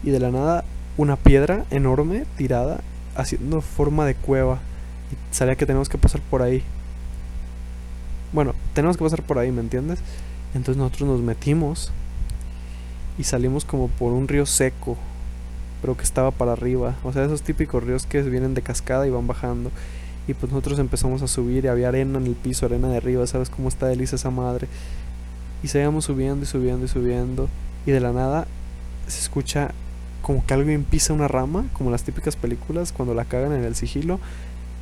y 0.02 0.10
de 0.10 0.20
la 0.20 0.30
nada 0.30 0.64
una 0.98 1.16
piedra 1.16 1.64
enorme 1.70 2.26
tirada 2.36 2.80
haciendo 3.14 3.62
forma 3.62 4.04
de 4.04 4.14
cueva. 4.14 4.58
Y 5.10 5.34
sabía 5.34 5.56
que 5.56 5.64
tenemos 5.64 5.88
que 5.88 5.96
pasar 5.96 6.20
por 6.20 6.42
ahí. 6.42 6.62
Bueno, 8.32 8.54
tenemos 8.74 8.98
que 8.98 9.04
pasar 9.04 9.22
por 9.22 9.38
ahí, 9.38 9.50
¿me 9.50 9.62
entiendes? 9.62 10.00
Entonces 10.54 10.76
nosotros 10.76 11.08
nos 11.08 11.20
metimos 11.20 11.90
y 13.16 13.24
salimos 13.24 13.64
como 13.64 13.88
por 13.88 14.12
un 14.12 14.28
río 14.28 14.44
seco, 14.44 14.96
pero 15.80 15.96
que 15.96 16.02
estaba 16.02 16.30
para 16.30 16.52
arriba. 16.52 16.96
O 17.04 17.12
sea, 17.12 17.24
esos 17.24 17.42
típicos 17.42 17.82
ríos 17.82 18.04
que 18.04 18.20
vienen 18.22 18.54
de 18.54 18.62
cascada 18.62 19.06
y 19.06 19.10
van 19.10 19.26
bajando. 19.26 19.70
Y 20.26 20.34
pues 20.34 20.52
nosotros 20.52 20.78
empezamos 20.78 21.22
a 21.22 21.28
subir 21.28 21.64
y 21.64 21.68
había 21.68 21.88
arena 21.88 22.18
en 22.18 22.26
el 22.26 22.34
piso, 22.34 22.66
arena 22.66 22.88
de 22.88 22.98
arriba, 22.98 23.26
¿sabes 23.26 23.48
cómo 23.48 23.68
está 23.68 23.86
delicia 23.86 24.16
esa 24.16 24.30
madre? 24.30 24.68
Y 25.62 25.68
seguíamos 25.68 26.04
subiendo 26.04 26.44
y 26.44 26.46
subiendo 26.46 26.84
y 26.84 26.88
subiendo. 26.88 27.48
Y 27.86 27.92
de 27.92 28.00
la 28.00 28.12
nada 28.12 28.46
se 29.06 29.20
escucha 29.20 29.70
como 30.22 30.44
que 30.44 30.54
alguien 30.54 30.84
pisa 30.84 31.12
una 31.12 31.28
rama, 31.28 31.64
como 31.72 31.90
las 31.90 32.02
típicas 32.02 32.36
películas 32.36 32.92
cuando 32.92 33.14
la 33.14 33.24
cagan 33.24 33.52
en 33.52 33.64
el 33.64 33.74
sigilo, 33.74 34.20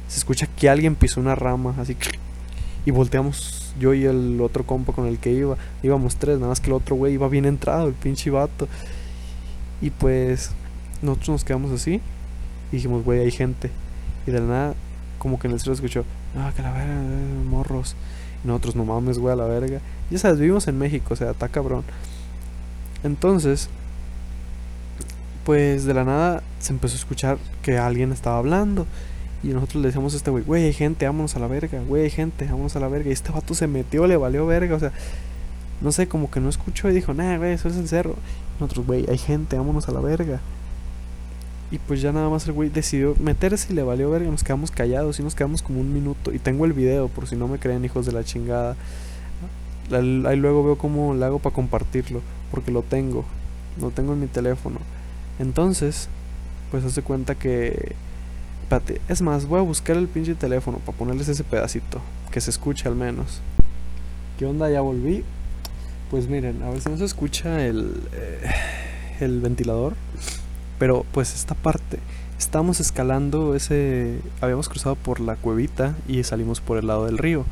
se 0.09 0.19
escucha 0.19 0.47
que 0.47 0.69
alguien 0.69 0.95
pisó 0.95 1.21
una 1.21 1.35
rama, 1.35 1.75
así 1.79 1.97
y 2.87 2.93
volteamos 2.93 3.75
yo 3.79 3.93
y 3.93 4.05
el 4.05 4.41
otro 4.41 4.65
compa 4.65 4.93
con 4.93 5.07
el 5.07 5.19
que 5.19 5.33
iba, 5.33 5.57
íbamos 5.83 6.17
tres, 6.17 6.37
nada 6.37 6.49
más 6.51 6.61
que 6.61 6.69
el 6.69 6.75
otro 6.75 6.95
güey 6.95 7.15
iba 7.15 7.29
bien 7.29 7.45
entrado, 7.45 7.89
el 7.89 7.95
pinche 7.95 8.31
vato. 8.31 8.69
Y 9.83 9.91
pues 9.91 10.53
nosotros 11.03 11.29
nos 11.29 11.45
quedamos 11.45 11.73
así 11.73 12.01
y 12.71 12.77
dijimos, 12.77 13.05
güey, 13.05 13.21
hay 13.21 13.33
gente. 13.33 13.71
Y 14.27 14.31
de 14.31 14.41
la 14.41 14.47
nada, 14.47 14.75
como 15.19 15.39
que 15.39 15.49
en 15.49 15.55
el 15.55 15.61
cielo 15.61 15.75
escuchó, 15.75 16.05
ah, 16.37 16.53
que 16.55 16.63
la 16.63 16.73
verga, 16.73 16.95
morros. 17.51 17.97
Y 18.45 18.49
nosotros, 18.49 18.77
no 18.77 18.85
mames, 18.85 19.19
güey, 19.19 19.33
a 19.33 19.37
la 19.37 19.47
verga. 19.47 19.81
Ya 20.11 20.19
sabes, 20.19 20.39
vivimos 20.39 20.69
en 20.69 20.79
México, 20.79 21.13
o 21.13 21.17
sea, 21.17 21.33
está 21.33 21.49
cabrón. 21.49 21.83
Entonces, 23.03 23.69
pues 25.47 25.85
de 25.85 25.95
la 25.95 26.05
nada 26.05 26.43
se 26.59 26.73
empezó 26.73 26.97
a 26.97 26.99
escuchar 26.99 27.39
que 27.63 27.79
alguien 27.79 28.11
estaba 28.11 28.39
hablando. 28.39 28.85
Y 29.45 29.49
nosotros 29.49 29.81
le 29.81 29.89
decíamos 29.89 30.13
a 30.13 30.17
este 30.17 30.33
güey, 30.33 30.43
güey, 30.43 30.65
hay 30.65 30.73
gente, 30.73 31.07
vámonos 31.07 31.37
a 31.37 31.39
la 31.39 31.47
verga, 31.47 31.81
güey, 31.87 32.03
hay 32.03 32.11
gente, 32.11 32.47
vámonos 32.47 32.75
a 32.75 32.81
la 32.81 32.89
verga. 32.89 33.11
Y 33.11 33.13
este 33.13 33.31
vato 33.31 33.55
se 33.55 33.69
metió, 33.69 34.09
le 34.09 34.17
valió 34.17 34.45
verga, 34.45 34.75
o 34.75 34.81
sea, 34.81 34.91
no 35.81 35.93
sé, 35.93 36.09
como 36.09 36.33
que 36.33 36.41
no 36.41 36.49
escuchó 36.49 36.91
y 36.91 36.95
dijo, 36.95 37.15
nah, 37.15 37.39
güey, 37.39 37.53
eso 37.53 37.69
es 37.69 37.77
el 37.77 37.87
cerro. 37.87 38.17
Y 38.59 38.61
nosotros, 38.61 38.87
güey, 38.87 39.07
hay 39.09 39.19
gente, 39.19 39.57
vámonos 39.57 39.89
a 39.89 39.93
la 39.93 40.01
verga. 40.01 40.41
Y 41.71 41.79
pues 41.79 42.01
ya 42.01 42.11
nada 42.11 42.29
más 42.29 42.45
el 42.47 42.53
güey 42.53 42.69
decidió 42.69 43.15
meterse 43.21 43.73
y 43.73 43.77
le 43.77 43.85
valió 43.85 44.11
verga. 44.11 44.29
Nos 44.29 44.43
quedamos 44.43 44.73
callados 44.73 45.21
y 45.21 45.23
nos 45.23 45.37
quedamos 45.37 45.63
como 45.63 45.81
un 45.81 45.93
minuto. 45.93 46.33
Y 46.33 46.41
tengo 46.41 46.65
el 46.65 46.73
video, 46.73 47.07
por 47.07 47.29
si 47.29 47.37
no 47.37 47.47
me 47.47 47.61
creen, 47.61 47.85
hijos 47.85 48.05
de 48.05 48.11
la 48.11 48.25
chingada. 48.25 48.75
Ahí 49.93 50.37
luego 50.37 50.65
veo 50.65 50.77
cómo 50.77 51.15
le 51.15 51.25
hago 51.25 51.39
para 51.39 51.55
compartirlo, 51.55 52.21
porque 52.51 52.73
lo 52.73 52.83
tengo, 52.83 53.25
lo 53.81 53.91
tengo 53.93 54.15
en 54.15 54.21
mi 54.23 54.27
teléfono. 54.27 54.81
Entonces, 55.39 56.09
pues 56.71 56.85
hace 56.85 57.03
cuenta 57.03 57.35
que... 57.35 57.95
Espérate, 58.63 59.01
es 59.09 59.23
más, 59.23 59.47
voy 59.47 59.61
a 59.61 59.63
buscar 59.63 59.97
el 59.97 60.09
pinche 60.09 60.35
teléfono 60.35 60.79
para 60.79 60.99
ponerles 60.99 61.29
ese 61.29 61.45
pedacito, 61.45 62.01
que 62.33 62.41
se 62.41 62.51
escuche 62.51 62.89
al 62.89 62.97
menos. 62.97 63.41
¿Qué 64.39 64.47
onda? 64.47 64.69
Ya 64.71 64.81
volví. 64.81 65.25
Pues 66.11 66.29
miren, 66.29 66.63
a 66.63 66.71
ver 66.71 66.81
si 66.81 66.89
no 66.89 66.97
se 66.97 67.05
escucha 67.05 67.65
el, 67.65 68.01
eh, 68.13 68.51
el 69.21 69.41
ventilador. 69.41 69.95
Pero 70.79 71.07
pues 71.13 71.35
esta 71.35 71.55
parte, 71.55 72.01
estamos 72.39 72.81
escalando 72.81 73.55
ese... 73.55 74.19
Habíamos 74.41 74.69
cruzado 74.69 74.97
por 74.97 75.21
la 75.21 75.37
cuevita 75.37 75.95
y 76.09 76.23
salimos 76.25 76.61
por 76.61 76.79
el 76.79 76.89
lado 76.89 77.07
del 77.07 77.19
río. 77.19 77.45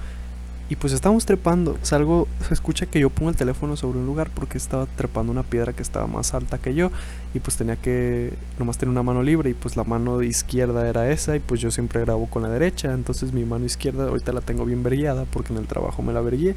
Y 0.75 0.77
pues 0.77 0.93
estábamos 0.93 1.25
trepando. 1.25 1.79
Salgo, 1.83 2.27
se 2.49 2.53
escucha 2.53 2.87
que 2.87 2.99
yo 2.99 3.09
pongo 3.09 3.31
el 3.31 3.37
teléfono 3.37 3.77
sobre 3.77 4.01
un 4.01 4.07
lugar 4.07 4.29
porque 4.35 4.59
estaba 4.59 4.87
trepando 4.87 5.31
una 5.31 5.45
piedra 5.45 5.73
que 5.73 5.83
estaba 5.83 6.09
más 6.09 6.35
alta 6.35 6.59
que 6.59 6.75
yo. 6.75 6.91
Y 7.33 7.39
pues 7.39 7.57
tenía 7.57 7.77
que 7.77 8.33
nomás 8.59 8.77
tener 8.77 8.91
una 8.91 9.05
mano 9.05 9.23
libre. 9.23 9.51
Y 9.51 9.55
pues 9.55 9.77
la 9.77 9.85
mano 9.85 10.21
izquierda 10.21 10.89
era 10.89 11.09
esa. 11.13 11.37
Y 11.37 11.39
pues 11.39 11.61
yo 11.61 11.71
siempre 11.71 12.01
grabo 12.01 12.27
con 12.29 12.43
la 12.43 12.49
derecha. 12.49 12.93
Entonces 12.93 13.33
mi 13.33 13.45
mano 13.45 13.65
izquierda 13.65 14.09
ahorita 14.09 14.33
la 14.33 14.41
tengo 14.41 14.65
bien 14.65 14.83
verguiada 14.83 15.27
porque 15.27 15.53
en 15.53 15.61
el 15.61 15.69
trabajo 15.69 16.03
me 16.03 16.13
la 16.13 16.21
vergué. 16.23 16.57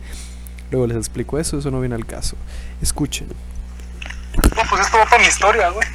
Luego 0.71 0.88
les 0.88 0.97
explico 0.97 1.38
eso, 1.38 1.59
eso 1.59 1.69
no 1.69 1.79
viene 1.79 1.93
al 1.93 2.07
caso. 2.07 2.38
Escuchen. 2.81 3.27
No, 3.27 4.63
pues 4.67 4.81
esto 4.81 4.97
va 4.97 5.05
para 5.05 5.21
mi 5.21 5.27
historia, 5.27 5.69
güey. 5.69 5.88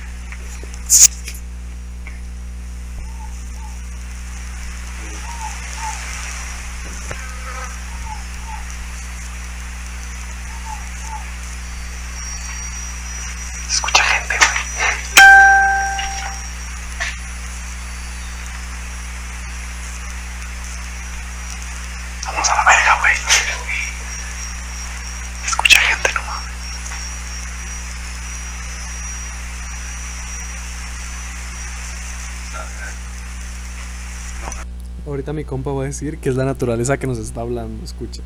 Ahorita 35.13 35.33
mi 35.35 35.45
compa 35.45 35.71
va 35.73 35.83
a 35.83 35.85
decir 35.85 36.17
que 36.17 36.31
es 36.31 36.37
la 36.37 36.47
naturaleza 36.47 36.97
que 36.97 37.07
nos 37.07 37.19
está 37.19 37.43
hablando, 37.43 37.85
escucha. 37.85 38.23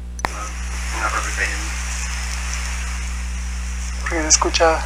Porque 4.03 4.23
se 4.23 4.29
escucha 4.29 4.81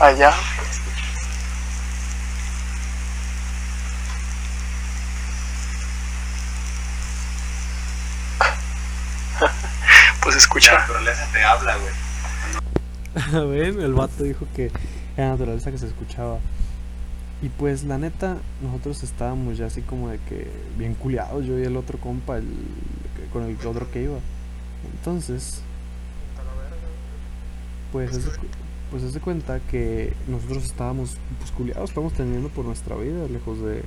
allá. 0.00 0.32
pues 10.22 10.36
escucha. 10.36 10.72
La 10.72 10.78
naturaleza 10.78 11.28
te 11.34 11.44
habla, 11.44 11.76
güey. 11.76 11.92
A 13.42 13.44
ver, 13.46 13.78
el 13.78 13.92
vato 13.92 14.24
dijo 14.24 14.46
que 14.56 14.72
era 15.18 15.26
la 15.26 15.32
naturaleza 15.32 15.70
que 15.70 15.76
se 15.76 15.88
escuchaba. 15.88 16.38
Y 17.42 17.48
pues 17.48 17.84
la 17.84 17.98
neta, 17.98 18.38
nosotros 18.62 19.02
estábamos 19.02 19.58
ya 19.58 19.66
así 19.66 19.82
como 19.82 20.08
de 20.08 20.18
que 20.18 20.48
bien 20.78 20.94
culiados, 20.94 21.44
yo 21.44 21.58
y 21.58 21.62
el 21.62 21.76
otro 21.76 21.98
compa, 21.98 22.38
el, 22.38 22.46
con 23.32 23.42
el 23.44 23.56
otro 23.66 23.90
que 23.90 24.02
iba. 24.02 24.18
Entonces, 24.96 25.60
pues 27.92 28.16
es, 28.16 28.30
pues 28.90 29.02
es 29.02 29.18
cuenta 29.18 29.60
que 29.70 30.14
nosotros 30.26 30.64
estábamos 30.64 31.16
pues 31.38 31.50
culiados, 31.50 31.90
estábamos 31.90 32.14
teniendo 32.14 32.48
por 32.48 32.64
nuestra 32.64 32.96
vida, 32.96 33.26
lejos 33.28 33.60
de 33.60 33.82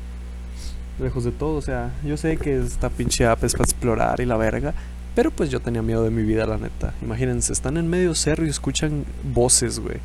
lejos 1.00 1.24
de 1.24 1.32
todo, 1.32 1.58
o 1.58 1.62
sea, 1.62 1.94
yo 2.04 2.18
sé 2.18 2.38
que 2.38 2.58
esta 2.58 2.89
pinche 2.89 3.27
app 3.27 3.39
para 3.39 3.63
explorar 3.63 4.20
y 4.20 4.25
la 4.25 4.36
verga, 4.36 4.74
pero 5.13 5.30
pues 5.30 5.51
yo 5.51 5.60
tenía 5.60 5.84
miedo 5.84 6.04
de 6.04 6.10
mi 6.10 6.24
vida, 6.24 6.48
la 6.48 6.58
neta. 6.58 6.96
Imagínense, 7.04 7.54
están 7.54 7.77
en 7.77 7.88
medio 7.88 8.16
cerro 8.16 8.48
y 8.48 8.50
escuchan 8.50 9.06
voces, 9.24 9.80
güey 9.80 10.00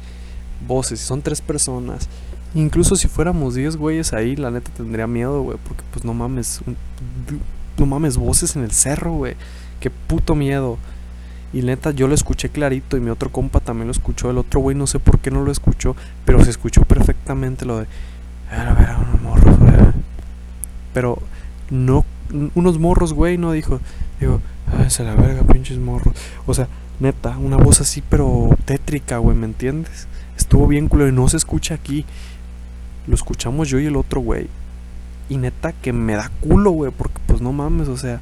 voces, 0.66 1.00
si 1.00 1.06
son 1.06 1.22
tres 1.22 1.40
personas, 1.40 2.08
incluso 2.54 2.96
si 2.96 3.08
fuéramos 3.08 3.54
10 3.54 3.76
güeyes 3.76 4.12
ahí, 4.12 4.36
la 4.36 4.50
neta 4.50 4.70
tendría 4.72 5.06
miedo, 5.06 5.42
güey, 5.42 5.58
porque 5.66 5.82
pues 5.92 6.04
no 6.04 6.14
mames, 6.14 6.60
no 7.78 7.86
mames, 7.86 8.16
voces 8.16 8.56
en 8.56 8.62
el 8.62 8.72
cerro, 8.72 9.12
güey, 9.14 9.36
qué 9.80 9.90
puto 9.90 10.34
miedo. 10.34 10.78
Y 11.52 11.60
neta, 11.60 11.90
yo 11.90 12.08
lo 12.08 12.14
escuché 12.14 12.48
clarito 12.48 12.96
y 12.96 13.00
mi 13.00 13.10
otro 13.10 13.30
compa 13.30 13.60
también 13.60 13.86
lo 13.86 13.92
escuchó. 13.92 14.30
El 14.30 14.38
otro 14.38 14.60
güey 14.60 14.74
no 14.74 14.86
sé 14.86 14.98
por 14.98 15.18
qué 15.18 15.30
no 15.30 15.44
lo 15.44 15.52
escuchó, 15.52 15.94
pero 16.24 16.42
se 16.42 16.50
escuchó 16.50 16.82
perfectamente 16.82 17.66
lo 17.66 17.80
de... 17.80 17.86
A 18.50 18.72
ver, 18.72 18.88
a 18.88 18.98
unos 18.98 19.20
morros, 19.20 19.58
güey. 19.58 19.74
Pero 20.94 21.18
no... 21.70 22.06
Unos 22.54 22.78
morros, 22.78 23.12
güey, 23.12 23.36
no 23.36 23.52
dijo... 23.52 23.80
Digo, 24.18 24.40
ay, 24.78 24.88
se 24.88 25.04
la 25.04 25.14
verga, 25.14 25.42
pinches 25.42 25.78
morros. 25.78 26.14
O 26.46 26.54
sea, 26.54 26.68
neta, 27.00 27.36
una 27.36 27.58
voz 27.58 27.82
así, 27.82 28.02
pero 28.08 28.56
tétrica, 28.64 29.18
güey, 29.18 29.36
¿me 29.36 29.44
entiendes? 29.44 30.06
Estuvo 30.38 30.66
bien 30.66 30.88
culo 30.88 31.06
y 31.06 31.12
no 31.12 31.28
se 31.28 31.36
escucha 31.36 31.74
aquí. 31.74 32.06
Lo 33.06 33.14
escuchamos 33.14 33.68
yo 33.68 33.80
y 33.80 33.86
el 33.86 33.96
otro, 33.96 34.20
güey. 34.20 34.48
Y 35.28 35.36
neta 35.36 35.72
que 35.72 35.92
me 35.92 36.14
da 36.14 36.30
culo, 36.40 36.70
güey, 36.70 36.90
porque 36.90 37.18
pues 37.26 37.40
no 37.40 37.52
mames, 37.52 37.88
o 37.88 37.96
sea... 37.96 38.20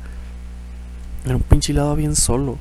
Era 1.25 1.37
un 1.37 1.43
pinche 1.43 1.73
helado 1.73 1.97
bien 1.97 2.17
solo. 2.17 2.57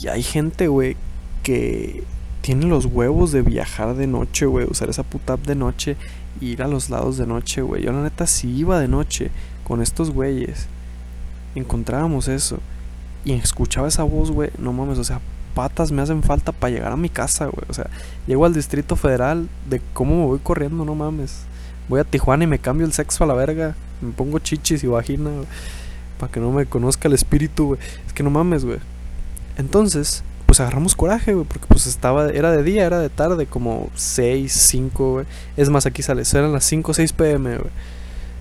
Y 0.00 0.08
hay 0.08 0.22
gente, 0.22 0.68
güey, 0.68 0.96
que 1.42 2.04
tiene 2.40 2.66
los 2.66 2.86
huevos 2.86 3.32
de 3.32 3.42
viajar 3.42 3.94
de 3.94 4.06
noche, 4.06 4.46
güey. 4.46 4.66
Usar 4.70 4.88
esa 4.88 5.02
puta 5.02 5.34
app 5.34 5.46
de 5.46 5.54
noche. 5.54 5.96
ir 6.40 6.62
a 6.62 6.68
los 6.68 6.90
lados 6.90 7.18
de 7.18 7.26
noche, 7.26 7.62
güey. 7.62 7.82
Yo 7.82 7.92
la 7.92 8.02
neta 8.02 8.26
sí 8.26 8.48
iba 8.56 8.80
de 8.80 8.88
noche 8.88 9.30
con 9.64 9.82
estos 9.82 10.10
güeyes. 10.10 10.66
Encontrábamos 11.54 12.28
eso. 12.28 12.58
Y 13.24 13.32
escuchaba 13.32 13.88
esa 13.88 14.02
voz, 14.02 14.30
güey. 14.30 14.50
No 14.58 14.72
mames, 14.72 14.98
o 14.98 15.04
sea, 15.04 15.20
patas 15.56 15.90
me 15.90 16.02
hacen 16.02 16.22
falta 16.22 16.52
para 16.52 16.70
llegar 16.70 16.92
a 16.92 16.98
mi 16.98 17.08
casa, 17.08 17.46
güey. 17.46 17.64
O 17.70 17.72
sea, 17.72 17.88
llego 18.26 18.44
al 18.44 18.52
Distrito 18.52 18.94
Federal 18.94 19.48
de 19.70 19.80
cómo 19.94 20.20
me 20.20 20.26
voy 20.26 20.38
corriendo, 20.38 20.84
no 20.84 20.94
mames. 20.94 21.38
Voy 21.88 21.98
a 21.98 22.04
Tijuana 22.04 22.44
y 22.44 22.46
me 22.46 22.58
cambio 22.58 22.86
el 22.86 22.92
sexo 22.92 23.24
a 23.24 23.26
la 23.26 23.32
verga. 23.32 23.74
Me 24.02 24.12
pongo 24.12 24.38
chichis 24.38 24.84
y 24.84 24.86
vagina, 24.86 25.30
Para 26.20 26.30
que 26.30 26.40
no 26.40 26.52
me 26.52 26.66
conozca 26.66 27.08
el 27.08 27.14
espíritu, 27.14 27.68
güey. 27.68 27.80
Es 28.06 28.12
que 28.12 28.22
no 28.22 28.28
mames, 28.28 28.66
güey. 28.66 28.80
Entonces, 29.56 30.22
pues 30.44 30.60
agarramos 30.60 30.94
coraje, 30.94 31.32
güey, 31.32 31.46
porque 31.46 31.66
pues 31.66 31.86
estaba, 31.86 32.28
era 32.28 32.52
de 32.52 32.62
día, 32.62 32.84
era 32.84 32.98
de 32.98 33.08
tarde, 33.08 33.46
como 33.46 33.88
6, 33.94 34.52
5, 34.52 35.12
güey. 35.12 35.26
Es 35.56 35.70
más, 35.70 35.86
aquí 35.86 36.02
sale, 36.02 36.22
eran 36.34 36.52
las 36.52 36.64
5, 36.66 36.92
6 36.92 37.12
pm, 37.14 37.56
güey. 37.56 37.70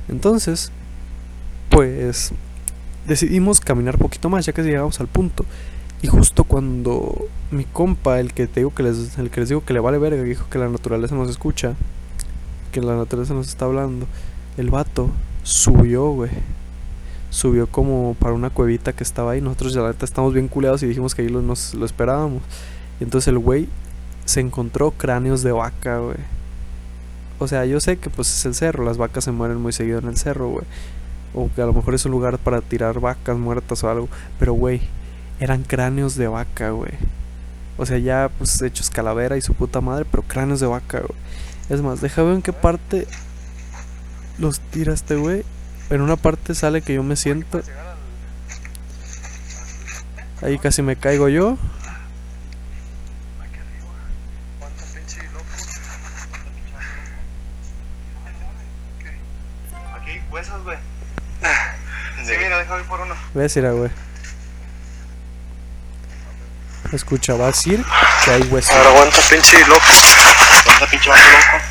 Entonces, 0.09 0.69
pues 1.69 2.33
decidimos 3.07 3.61
caminar 3.61 3.97
poquito 3.97 4.27
más, 4.27 4.45
ya 4.45 4.51
que 4.51 4.63
llegamos 4.63 4.99
al 4.99 5.07
punto. 5.07 5.45
Y 6.01 6.07
justo 6.07 6.43
cuando 6.43 7.27
mi 7.51 7.65
compa, 7.65 8.19
el 8.19 8.33
que 8.33 8.47
te 8.47 8.59
digo 8.59 8.73
que 8.73 8.83
les, 8.83 9.17
el 9.17 9.29
que 9.29 9.39
les 9.39 9.49
digo 9.49 9.63
que 9.63 9.73
le 9.73 9.79
vale 9.79 9.97
verga, 9.97 10.21
dijo 10.23 10.47
que 10.49 10.59
la 10.59 10.69
naturaleza 10.69 11.15
nos 11.15 11.29
escucha, 11.29 11.75
que 12.71 12.81
la 12.81 12.95
naturaleza 12.95 13.33
nos 13.33 13.47
está 13.47 13.65
hablando, 13.65 14.05
el 14.57 14.69
vato 14.69 15.09
subió, 15.43 16.09
güey 16.09 16.31
subió 17.35 17.67
como 17.67 18.15
para 18.17 18.33
una 18.33 18.49
cuevita 18.49 18.93
que 18.93 19.03
estaba 19.03 19.31
ahí. 19.31 19.41
Nosotros 19.41 19.73
ya 19.73 19.81
la 19.81 19.89
neta 19.89 20.05
estamos 20.05 20.33
bien 20.33 20.47
culeados 20.47 20.81
y 20.83 20.87
dijimos 20.87 21.13
que 21.13 21.21
ahí 21.21 21.29
lo, 21.29 21.41
nos, 21.41 21.73
lo 21.73 21.85
esperábamos. 21.85 22.41
Y 22.99 23.03
entonces 23.03 23.27
el 23.27 23.39
güey 23.39 23.67
se 24.23 24.39
encontró 24.39 24.91
cráneos 24.91 25.43
de 25.43 25.51
vaca, 25.51 25.99
güey. 25.99 26.17
O 27.37 27.47
sea, 27.49 27.65
yo 27.65 27.81
sé 27.81 27.97
que 27.97 28.09
pues 28.09 28.33
es 28.33 28.45
el 28.45 28.55
cerro, 28.55 28.85
las 28.85 28.97
vacas 28.97 29.25
se 29.25 29.31
mueren 29.31 29.61
muy 29.61 29.73
seguido 29.73 29.99
en 29.99 30.07
el 30.07 30.15
cerro, 30.15 30.49
güey. 30.49 30.65
O 31.33 31.49
que 31.53 31.61
a 31.61 31.65
lo 31.65 31.73
mejor 31.73 31.93
es 31.93 32.05
un 32.05 32.13
lugar 32.13 32.37
para 32.37 32.61
tirar 32.61 33.01
vacas 33.01 33.37
muertas 33.37 33.83
o 33.83 33.89
algo. 33.89 34.07
Pero, 34.39 34.53
güey, 34.53 34.81
eran 35.39 35.63
cráneos 35.63 36.15
de 36.15 36.27
vaca, 36.27 36.69
güey. 36.71 36.93
O 37.77 37.85
sea, 37.85 37.97
ya 37.97 38.29
pues 38.37 38.61
hechos 38.61 38.89
calavera 38.89 39.37
y 39.37 39.41
su 39.41 39.53
puta 39.53 39.81
madre, 39.81 40.05
pero 40.09 40.23
cráneos 40.23 40.59
de 40.59 40.67
vaca, 40.67 40.99
güey. 40.99 41.19
Es 41.69 41.81
más, 41.81 41.99
deja 42.01 42.23
ver 42.23 42.35
en 42.35 42.41
qué 42.41 42.53
parte 42.53 43.07
los 44.37 44.59
tira 44.59 44.93
este 44.93 45.15
güey. 45.15 45.43
En 45.89 46.01
una 46.01 46.15
parte 46.15 46.55
sale 46.55 46.81
que 46.81 46.93
yo 46.93 47.03
me 47.03 47.15
siento. 47.15 47.61
Ahí 50.41 50.57
casi 50.59 50.81
me 50.81 50.95
caigo 50.95 51.29
yo. 51.29 51.57
Aquí 59.95 60.21
huesos, 60.31 60.63
güey. 60.63 60.77
Sí, 62.25 62.33
mira, 62.41 62.57
déjame 62.57 62.81
ir 62.81 62.87
por 62.87 63.01
uno. 63.01 63.15
¿Ves, 63.33 63.55
Ira, 63.57 63.71
güey? 63.71 63.91
Escucha, 66.91 67.33
va 67.33 67.45
a 67.45 67.47
decir 67.47 67.83
que 68.23 68.31
hay 68.31 68.41
huesos. 68.43 68.71
Ahora 68.75 68.89
aguanta, 68.89 69.17
pinche 69.29 69.59
loco. 69.67 69.81
Anda 70.73 70.87
pinche 70.87 71.09
vato 71.09 71.21
loco. 71.23 71.63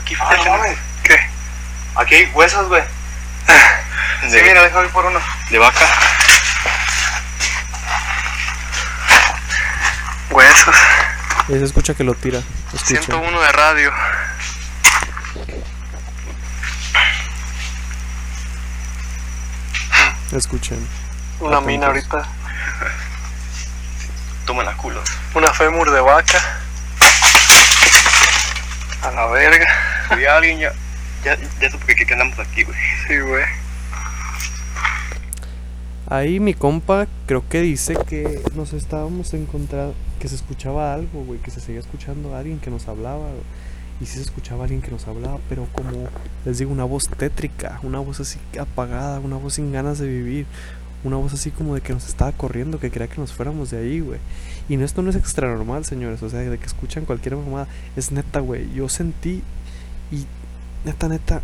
Aquí, 0.00 0.14
Ah, 0.20 0.30
fíjate, 0.30 0.50
no. 0.50 0.76
¿Qué? 1.02 1.18
aquí 1.96 2.14
hay 2.14 2.26
huesos, 2.32 2.68
güey. 2.68 2.82
Sí, 4.22 4.28
De, 4.28 4.42
mira, 4.42 4.62
déjame 4.62 4.86
ir 4.86 4.92
por 4.92 5.04
uno. 5.06 5.20
de 5.50 5.58
vaca. 5.58 5.86
Huesos. 10.30 10.76
Y 11.48 11.52
se 11.58 11.64
escucha 11.64 11.94
que 11.94 12.04
lo 12.04 12.14
tira. 12.14 12.40
Escucha. 12.72 13.02
101 13.02 13.40
de 13.40 13.52
radio. 13.52 13.92
Escuchen. 20.32 20.78
Una 21.40 21.56
Atentos. 21.58 21.66
mina 21.66 21.86
ahorita. 21.88 22.26
Toma 24.52 24.64
la 24.64 24.76
culo. 24.76 25.00
Una 25.34 25.50
fémur 25.54 25.90
de 25.90 26.00
vaca. 26.02 26.38
A 29.00 29.10
la 29.10 29.26
verga. 29.28 29.66
Vi 30.14 30.26
a 30.26 30.36
alguien 30.36 30.58
ya. 30.58 30.72
Ya, 31.24 31.38
ya 31.58 31.70
supe 31.70 31.94
que, 31.94 32.04
que 32.04 32.12
andamos 32.12 32.38
aquí, 32.38 32.62
güey. 32.62 32.76
Sí, 33.08 33.18
güey. 33.20 33.44
Ahí 36.06 36.38
mi 36.38 36.52
compa 36.52 37.06
creo 37.24 37.48
que 37.48 37.62
dice 37.62 37.96
que 38.06 38.42
nos 38.54 38.74
estábamos 38.74 39.32
encontrando, 39.32 39.94
que 40.20 40.28
se 40.28 40.34
escuchaba 40.34 40.92
algo, 40.92 41.24
güey, 41.24 41.40
que 41.40 41.50
se 41.50 41.60
seguía 41.60 41.80
escuchando 41.80 42.36
a 42.36 42.40
alguien 42.40 42.60
que 42.60 42.68
nos 42.68 42.88
hablaba. 42.88 43.30
Y 44.02 44.04
sí 44.04 44.16
se 44.16 44.22
escuchaba 44.24 44.60
a 44.60 44.62
alguien 44.64 44.82
que 44.82 44.90
nos 44.90 45.08
hablaba, 45.08 45.38
pero 45.48 45.66
como 45.72 46.10
les 46.44 46.58
digo, 46.58 46.72
una 46.72 46.84
voz 46.84 47.08
tétrica, 47.08 47.80
una 47.82 48.00
voz 48.00 48.20
así 48.20 48.38
apagada, 48.60 49.18
una 49.20 49.36
voz 49.36 49.54
sin 49.54 49.72
ganas 49.72 49.98
de 49.98 50.08
vivir, 50.08 50.44
una 51.04 51.16
voz 51.16 51.32
así 51.32 51.50
como 51.50 51.74
de 51.74 51.80
que 51.80 51.92
nos 51.92 52.08
estaba 52.08 52.32
corriendo, 52.32 52.78
que 52.78 52.90
quería 52.90 53.08
que 53.08 53.20
nos 53.20 53.32
fuéramos 53.32 53.70
de 53.70 53.78
ahí, 53.78 54.00
güey. 54.00 54.20
Y 54.68 54.76
no, 54.76 54.84
esto 54.84 55.02
no 55.02 55.10
es 55.10 55.16
extra 55.16 55.48
normal, 55.48 55.84
señores, 55.84 56.22
o 56.22 56.30
sea, 56.30 56.40
de 56.40 56.58
que 56.58 56.66
escuchan 56.66 57.04
cualquier 57.04 57.36
mamada, 57.36 57.66
es 57.96 58.12
neta, 58.12 58.40
güey. 58.40 58.72
Yo 58.72 58.88
sentí 58.88 59.42
y 60.10 60.26
neta, 60.84 61.08
neta, 61.08 61.42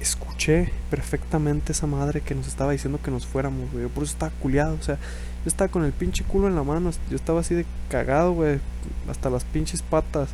escuché 0.00 0.72
perfectamente 0.90 1.72
esa 1.72 1.86
madre 1.86 2.20
que 2.20 2.34
nos 2.34 2.46
estaba 2.46 2.72
diciendo 2.72 3.00
que 3.02 3.10
nos 3.10 3.26
fuéramos, 3.26 3.70
güey. 3.72 3.86
Por 3.86 4.04
eso 4.04 4.12
estaba 4.12 4.32
culiado, 4.40 4.76
o 4.78 4.82
sea, 4.82 4.96
yo 4.96 5.48
estaba 5.48 5.70
con 5.70 5.84
el 5.84 5.92
pinche 5.92 6.24
culo 6.24 6.48
en 6.48 6.54
la 6.54 6.62
mano, 6.62 6.90
yo 7.08 7.16
estaba 7.16 7.40
así 7.40 7.54
de 7.54 7.64
cagado, 7.88 8.32
güey, 8.32 8.58
hasta 9.08 9.30
las 9.30 9.44
pinches 9.44 9.82
patas. 9.82 10.30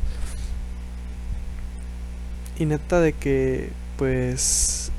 Y 2.59 2.65
neta 2.65 2.99
de 2.99 3.13
que, 3.13 3.71
pues, 3.97 4.91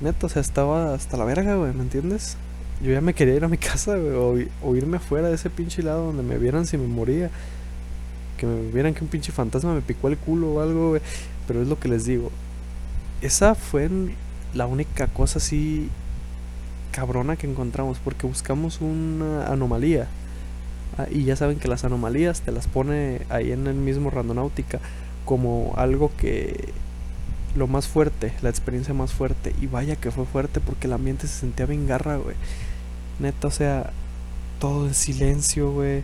neta, 0.00 0.26
o 0.26 0.28
sea, 0.28 0.40
estaba 0.40 0.94
hasta 0.94 1.16
la 1.16 1.24
verga, 1.24 1.56
güey, 1.56 1.72
¿me 1.72 1.82
entiendes? 1.82 2.36
Yo 2.82 2.92
ya 2.92 3.00
me 3.00 3.14
quería 3.14 3.34
ir 3.34 3.44
a 3.44 3.48
mi 3.48 3.58
casa, 3.58 3.96
güey, 3.96 4.48
o, 4.62 4.76
irme 4.76 4.98
afuera 4.98 5.28
de 5.28 5.34
ese 5.34 5.50
pinche 5.50 5.82
lado 5.82 6.06
donde 6.06 6.22
me 6.22 6.38
vieran 6.38 6.66
si 6.66 6.76
me 6.76 6.86
moría. 6.86 7.30
Que 8.36 8.46
me 8.46 8.70
vieran 8.70 8.94
que 8.94 9.02
un 9.02 9.10
pinche 9.10 9.32
fantasma 9.32 9.74
me 9.74 9.80
picó 9.82 10.08
el 10.08 10.16
culo 10.16 10.54
o 10.54 10.60
algo, 10.60 10.90
güey. 10.90 11.02
Pero 11.46 11.62
es 11.62 11.68
lo 11.68 11.78
que 11.80 11.88
les 11.88 12.04
digo. 12.04 12.30
Esa 13.20 13.54
fue 13.54 13.90
la 14.54 14.66
única 14.66 15.08
cosa 15.08 15.38
así 15.38 15.90
cabrona 16.92 17.36
que 17.36 17.48
encontramos 17.48 17.98
porque 17.98 18.26
buscamos 18.26 18.80
una 18.80 19.46
anomalía. 19.48 20.06
Ah, 20.96 21.06
y 21.10 21.24
ya 21.24 21.36
saben 21.36 21.58
que 21.58 21.68
las 21.68 21.84
anomalías 21.84 22.40
te 22.42 22.52
las 22.52 22.66
pone 22.66 23.22
ahí 23.28 23.52
en 23.52 23.66
el 23.66 23.74
mismo 23.74 24.10
Randonáutica 24.10 24.80
como 25.24 25.74
algo 25.76 26.10
que 26.16 26.72
lo 27.58 27.66
más 27.66 27.88
fuerte, 27.88 28.32
la 28.42 28.50
experiencia 28.50 28.94
más 28.94 29.12
fuerte. 29.12 29.54
Y 29.60 29.66
vaya 29.66 29.96
que 29.96 30.10
fue 30.10 30.24
fuerte 30.24 30.60
porque 30.60 30.86
el 30.86 30.92
ambiente 30.92 31.26
se 31.26 31.40
sentía 31.40 31.66
bien 31.66 31.86
garra, 31.86 32.16
güey. 32.16 32.36
Neta, 33.18 33.48
o 33.48 33.50
sea, 33.50 33.92
todo 34.58 34.86
en 34.86 34.94
silencio, 34.94 35.72
güey. 35.72 36.02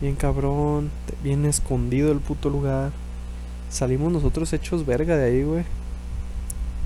Bien 0.00 0.16
cabrón, 0.16 0.90
bien 1.22 1.44
escondido 1.44 2.10
el 2.12 2.20
puto 2.20 2.50
lugar. 2.50 2.92
Salimos 3.70 4.12
nosotros 4.12 4.52
hechos 4.52 4.86
verga 4.86 5.16
de 5.16 5.24
ahí, 5.26 5.42
güey. 5.42 5.64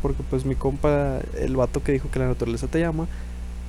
Porque 0.02 0.22
pues 0.28 0.44
mi 0.44 0.54
compa, 0.54 1.20
el 1.38 1.56
vato 1.56 1.82
que 1.82 1.92
dijo 1.92 2.10
que 2.10 2.18
la 2.18 2.28
naturaleza 2.28 2.66
te 2.68 2.80
llama, 2.80 3.08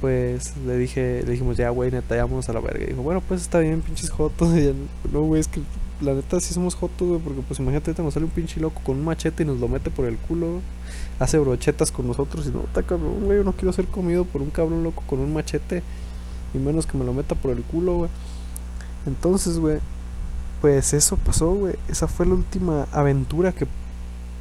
pues 0.02 0.56
le 0.66 0.78
dije, 0.78 1.24
le 1.24 1.32
dijimos, 1.32 1.58
ya 1.58 1.70
güey, 1.70 1.92
neta, 1.92 2.16
llámonos 2.16 2.50
a 2.50 2.54
la 2.54 2.60
verga. 2.60 2.84
Y 2.84 2.88
dijo, 2.90 3.02
bueno, 3.02 3.22
pues 3.22 3.42
está 3.42 3.60
bien, 3.60 3.82
pinches 3.82 4.10
jotos. 4.10 4.54
Y 4.58 4.66
ya, 4.66 4.74
no, 5.12 5.22
güey, 5.22 5.42
es 5.42 5.48
que 5.48 5.62
la 6.02 6.14
neta 6.14 6.40
sí 6.40 6.54
somos 6.54 6.76
jotos, 6.76 7.08
güey, 7.08 7.20
porque 7.20 7.42
pues 7.42 7.60
imagínate, 7.60 7.92
ahorita 7.92 8.04
nos 8.04 8.14
sale 8.14 8.26
un 8.26 8.32
pinche 8.32 8.60
loco 8.60 8.82
con 8.84 8.98
un 8.98 9.06
machete 9.06 9.44
y 9.44 9.46
nos 9.46 9.60
lo 9.60 9.68
mete 9.68 9.90
por 9.90 10.06
el 10.06 10.18
culo. 10.18 10.62
Hace 11.20 11.38
brochetas 11.38 11.92
con 11.92 12.08
nosotros 12.08 12.48
y 12.48 12.52
no, 12.52 12.62
está 12.64 12.84
cabrón, 12.84 13.26
güey, 13.26 13.40
yo 13.40 13.44
no 13.44 13.54
quiero 13.54 13.74
ser 13.74 13.86
comido 13.86 14.24
por 14.24 14.42
un 14.42 14.50
cabrón 14.50 14.84
loco 14.84 15.04
con 15.08 15.20
un 15.20 15.34
machete. 15.34 15.84
Y 16.54 16.58
menos 16.58 16.88
que 16.88 16.98
me 16.98 17.06
lo 17.06 17.14
meta 17.14 17.36
por 17.36 17.52
el 17.52 17.62
culo, 17.64 17.98
güey. 17.98 18.10
Entonces, 19.06 19.60
güey, 19.60 19.80
pues 20.62 20.94
eso 20.94 21.18
pasó, 21.18 21.54
güey. 21.54 21.76
Esa 21.88 22.08
fue 22.08 22.26
la 22.26 22.34
última 22.34 22.88
aventura 22.92 23.52
que 23.52 23.68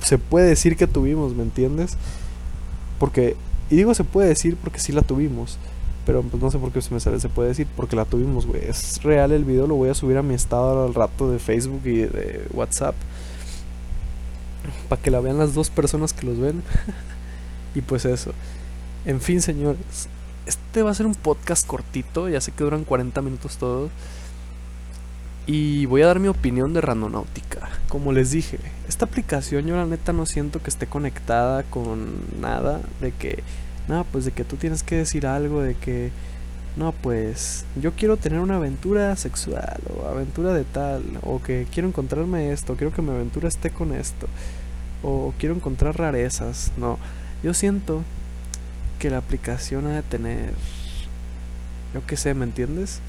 se 0.03 0.19
puede 0.19 0.49
decir 0.49 0.77
que 0.77 0.87
tuvimos, 0.87 1.35
¿me 1.35 1.43
entiendes? 1.43 1.97
Porque, 2.99 3.37
y 3.71 3.77
digo 3.77 3.95
se 3.95 4.05
puede 4.05 4.29
decir 4.29 4.57
porque 4.57 4.81
sí 4.81 4.93
la 4.93 5.03
tuvimos. 5.03 5.59
Pero 6.09 6.23
pues 6.23 6.43
no 6.43 6.51
sé 6.51 6.59
por 6.59 6.73
qué 6.73 6.81
se 6.81 7.29
puede 7.29 7.49
decir 7.49 7.67
porque 7.77 7.95
la 7.95 8.07
tuvimos, 8.07 8.47
güey. 8.47 8.65
Es 8.65 9.03
real 9.03 9.31
el 9.31 9.45
video, 9.45 9.67
lo 9.67 9.75
voy 9.75 9.91
a 9.91 9.95
subir 9.95 10.17
a 10.17 10.23
mi 10.23 10.33
estado 10.33 10.87
al 10.87 10.95
rato 10.95 11.31
de 11.31 11.39
Facebook 11.39 11.83
y 11.85 11.97
de 11.97 12.47
WhatsApp. 12.55 12.95
Para 14.89 15.03
que 15.03 15.11
la 15.11 15.21
vean 15.21 15.37
las 15.37 15.53
dos 15.53 15.69
personas 15.69 16.15
que 16.15 16.25
los 16.25 16.39
ven. 16.39 16.63
y 17.75 17.83
pues 17.83 18.07
eso. 18.07 18.33
En 19.05 19.21
fin, 19.21 19.43
señores. 19.43 20.09
Este 20.47 20.83
va 20.83 20.93
a 20.93 20.95
ser 20.95 21.05
un 21.05 21.15
podcast 21.15 21.67
cortito, 21.67 22.31
ya 22.31 22.41
sé 22.41 22.53
que 22.53 22.65
duran 22.65 22.85
40 22.85 23.21
minutos 23.21 23.59
todos. 23.59 23.91
Y 25.47 25.85
voy 25.85 26.01
a 26.01 26.07
dar 26.07 26.21
mi 26.21 26.29
opinión 26.29 26.73
de 26.73 26.81
Randonáutica. 26.81 27.69
Como 27.91 28.13
les 28.13 28.31
dije, 28.31 28.59
esta 28.89 29.05
aplicación 29.05 29.67
yo 29.67 29.77
la 29.77 29.85
neta 29.85 30.15
no 30.15 30.25
siento 30.25 30.63
que 30.63 30.71
esté 30.71 30.87
conectada 30.87 31.65
con 31.65 32.41
nada. 32.41 32.81
De 33.03 33.13
que, 33.13 33.43
no, 33.89 34.05
pues 34.05 34.25
de 34.25 34.33
que 34.33 34.45
tú 34.45 34.57
tienes 34.57 34.83
que 34.83 34.97
decir 34.97 35.27
algo, 35.27 35.63
de 35.63 35.75
que, 35.75 36.11
no, 36.77 36.93
pues 36.93 37.65
yo 37.81 37.93
quiero 37.93 38.17
tener 38.17 38.41
una 38.41 38.57
aventura 38.57 39.17
sexual 39.17 39.81
o 39.89 40.07
aventura 40.07 40.53
de 40.53 40.65
tal. 40.65 41.03
O 41.23 41.43
que 41.43 41.67
quiero 41.73 41.89
encontrarme 41.89 42.53
esto, 42.53 42.77
quiero 42.77 42.93
que 42.93 43.03
mi 43.03 43.11
aventura 43.11 43.49
esté 43.49 43.71
con 43.71 43.93
esto. 43.93 44.29
O 45.03 45.33
quiero 45.39 45.55
encontrar 45.55 45.99
rarezas. 45.99 46.73
No, 46.77 46.99
yo 47.43 47.55
siento 47.55 48.03
que 48.99 49.11
la 49.11 49.19
aplicación 49.19 49.87
ha 49.87 49.97
de 49.97 50.03
tener, 50.03 50.53
yo 51.95 52.05
qué 52.07 52.17
sé, 52.17 52.35
¿me 52.35 52.45
entiendes? 52.45 53.01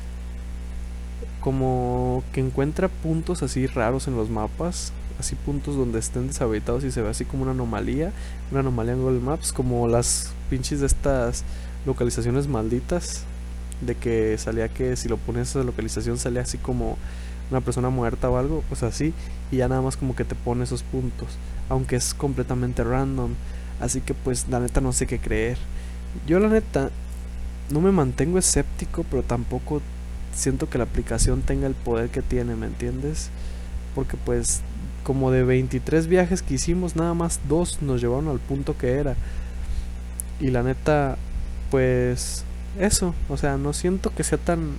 como 1.40 2.24
que 2.34 2.42
encuentra 2.42 2.88
puntos 2.88 3.44
así 3.44 3.68
raros 3.68 4.08
en 4.08 4.16
los 4.16 4.30
mapas, 4.30 4.92
así 5.20 5.36
puntos 5.36 5.76
donde 5.76 6.00
estén 6.00 6.28
deshabitados 6.28 6.84
y 6.84 6.92
se 6.92 7.02
ve 7.02 7.10
así 7.10 7.26
como 7.26 7.44
una 7.44 7.52
anomalía, 7.52 8.12
una 8.52 8.62
anomalía 8.62 8.94
en 8.94 9.02
Google 9.02 9.20
Maps, 9.20 9.52
como 9.54 9.88
las 9.88 10.32
pinches 10.50 10.80
de 10.80 10.88
estas 10.88 11.44
localizaciones 11.86 12.48
malditas, 12.48 13.24
de 13.82 13.96
que 13.96 14.38
salía 14.38 14.70
que 14.70 14.96
si 14.96 15.08
lo 15.08 15.18
pones 15.18 15.50
esa 15.50 15.64
localización 15.64 16.18
salía 16.18 16.42
así 16.42 16.58
como 16.58 16.98
una 17.52 17.62
persona 17.62 17.90
muerta 17.90 18.30
o 18.30 18.38
algo, 18.38 18.64
pues 18.70 18.84
así, 18.84 19.14
y 19.52 19.58
ya 19.58 19.68
nada 19.68 19.82
más 19.82 19.98
como 19.98 20.16
que 20.16 20.26
te 20.26 20.36
pone 20.36 20.64
esos 20.64 20.84
puntos, 20.84 21.28
aunque 21.68 21.96
es 21.96 22.14
completamente 22.14 22.84
random, 22.84 23.32
así 23.80 24.02
que 24.02 24.14
pues 24.14 24.48
la 24.50 24.60
neta 24.60 24.82
no 24.82 24.94
sé 24.94 25.08
qué 25.08 25.20
creer. 25.20 25.58
Yo 26.28 26.40
la 26.40 26.50
neta 26.50 26.92
no 27.70 27.82
me 27.82 27.92
mantengo 27.92 28.38
escéptico, 28.38 29.06
pero 29.10 29.24
tampoco 29.24 29.82
siento 30.34 30.70
que 30.70 30.78
la 30.78 30.86
aplicación 30.86 31.42
tenga 31.42 31.68
el 31.68 31.76
poder 31.76 32.10
que 32.10 32.22
tiene, 32.22 32.56
¿me 32.56 32.68
entiendes? 32.68 33.30
Porque 33.96 34.18
pues 34.18 34.62
como 35.10 35.32
de 35.32 35.44
23 35.44 36.06
viajes 36.06 36.44
que 36.44 36.54
hicimos, 36.54 36.96
nada 36.96 37.16
más 37.16 37.40
dos 37.50 37.82
nos 37.82 38.00
llevaron 38.00 38.28
al 38.28 38.38
punto 38.38 38.78
que 38.78 38.92
era. 38.92 39.16
Y 40.40 40.52
la 40.52 40.62
neta, 40.62 41.18
pues 41.72 42.46
eso, 42.80 43.16
o 43.28 43.36
sea, 43.36 43.58
no 43.58 43.74
siento 43.74 44.14
que 44.14 44.24
sea 44.24 44.38
tan 44.38 44.74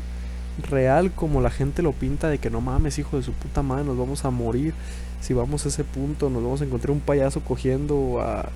real 0.71 1.11
como 1.11 1.40
la 1.40 1.51
gente 1.51 1.83
lo 1.83 1.90
pinta 1.90 2.29
de 2.29 2.38
que 2.38 2.49
no 2.49 2.61
mames, 2.61 3.01
hijo 3.01 3.16
de 3.16 3.25
su 3.25 3.33
puta 3.33 3.64
madre, 3.64 3.83
nos 3.83 3.99
vamos 3.99 4.25
a 4.25 4.31
morir. 4.31 4.73
Si 5.21 5.35
vamos 5.35 5.66
a 5.66 5.69
ese 5.69 5.83
punto, 5.83 6.31
nos 6.31 6.45
vamos 6.45 6.61
a 6.61 6.64
encontrar 6.64 6.93
un 6.93 7.01
payaso 7.01 7.40
cogiendo 7.40 8.21
a, 8.21 8.51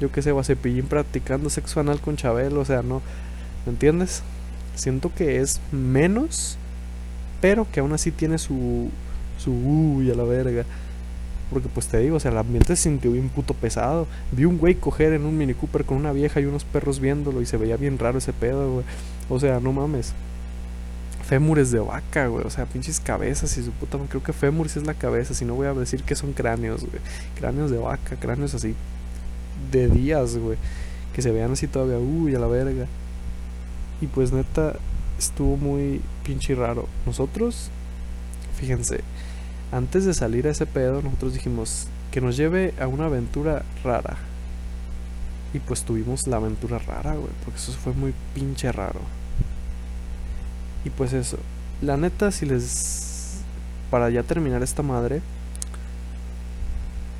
yo 0.00 0.12
qué 0.12 0.22
sé, 0.22 0.30
o 0.30 0.38
a 0.38 0.44
Cepillín 0.44 0.86
practicando 0.86 1.50
sexo 1.50 1.80
anal 1.80 2.00
con 2.00 2.16
Chabelo, 2.16 2.60
o 2.60 2.64
sea, 2.64 2.82
no, 2.82 3.02
¿me 3.66 3.72
entiendes? 3.72 4.22
Siento 4.76 5.12
que 5.12 5.40
es 5.40 5.60
menos, 5.72 6.56
pero 7.40 7.66
que 7.72 7.80
aún 7.80 7.92
así 7.94 8.12
tiene 8.12 8.38
su. 8.38 8.90
su. 9.38 9.50
uy 9.50 10.08
a 10.12 10.14
la 10.14 10.22
verga. 10.22 10.64
Porque 11.50 11.68
pues 11.68 11.86
te 11.86 11.98
digo, 11.98 12.16
o 12.16 12.20
sea, 12.20 12.32
el 12.32 12.38
ambiente 12.38 12.74
se 12.74 12.82
sintió 12.84 13.12
bien 13.12 13.28
puto 13.28 13.54
pesado. 13.54 14.06
Vi 14.32 14.44
un 14.44 14.58
güey 14.58 14.74
coger 14.74 15.12
en 15.12 15.24
un 15.24 15.38
Mini 15.38 15.54
Cooper 15.54 15.84
con 15.84 15.96
una 15.96 16.12
vieja 16.12 16.40
y 16.40 16.44
unos 16.44 16.64
perros 16.64 16.98
viéndolo 16.98 17.40
y 17.40 17.46
se 17.46 17.56
veía 17.56 17.76
bien 17.76 17.98
raro 17.98 18.18
ese 18.18 18.32
pedo, 18.32 18.72
güey. 18.72 18.84
O 19.28 19.38
sea, 19.38 19.60
no 19.60 19.72
mames. 19.72 20.12
Fémures 21.24 21.70
de 21.70 21.78
vaca, 21.78 22.26
güey. 22.26 22.44
O 22.44 22.50
sea, 22.50 22.66
pinches 22.66 22.98
cabezas 22.98 23.56
y 23.58 23.62
su 23.62 23.70
puta. 23.70 23.98
Creo 24.08 24.22
que 24.22 24.32
fémures 24.32 24.76
es 24.76 24.86
la 24.86 24.94
cabeza. 24.94 25.34
Si 25.34 25.44
no 25.44 25.54
voy 25.54 25.68
a 25.68 25.74
decir 25.74 26.02
que 26.02 26.16
son 26.16 26.32
cráneos, 26.32 26.82
güey. 26.82 27.00
Cráneos 27.38 27.70
de 27.70 27.78
vaca, 27.78 28.16
cráneos 28.16 28.54
así. 28.54 28.74
De 29.70 29.88
días, 29.88 30.36
güey. 30.36 30.58
Que 31.14 31.22
se 31.22 31.30
vean 31.30 31.52
así 31.52 31.68
todavía. 31.68 31.98
Uy, 31.98 32.34
a 32.34 32.40
la 32.40 32.46
verga. 32.48 32.86
Y 34.00 34.06
pues 34.06 34.32
neta, 34.32 34.76
estuvo 35.18 35.56
muy 35.56 36.00
pinche 36.24 36.54
raro. 36.54 36.88
Nosotros, 37.06 37.70
fíjense, 38.58 39.00
antes 39.72 40.04
de 40.04 40.14
salir 40.14 40.46
a 40.46 40.50
ese 40.50 40.66
pedo, 40.66 41.02
nosotros 41.02 41.34
dijimos 41.34 41.88
que 42.10 42.20
nos 42.20 42.36
lleve 42.36 42.74
a 42.80 42.86
una 42.86 43.06
aventura 43.06 43.62
rara. 43.84 44.16
Y 45.54 45.58
pues 45.58 45.82
tuvimos 45.82 46.26
la 46.26 46.36
aventura 46.36 46.78
rara, 46.78 47.14
güey, 47.14 47.30
porque 47.44 47.58
eso 47.58 47.72
fue 47.72 47.92
muy 47.92 48.14
pinche 48.34 48.70
raro. 48.72 49.00
Y 50.84 50.90
pues 50.90 51.12
eso, 51.12 51.38
la 51.82 51.96
neta, 51.96 52.30
si 52.30 52.46
les... 52.46 53.42
Para 53.90 54.10
ya 54.10 54.24
terminar 54.24 54.64
esta 54.64 54.82
madre, 54.82 55.20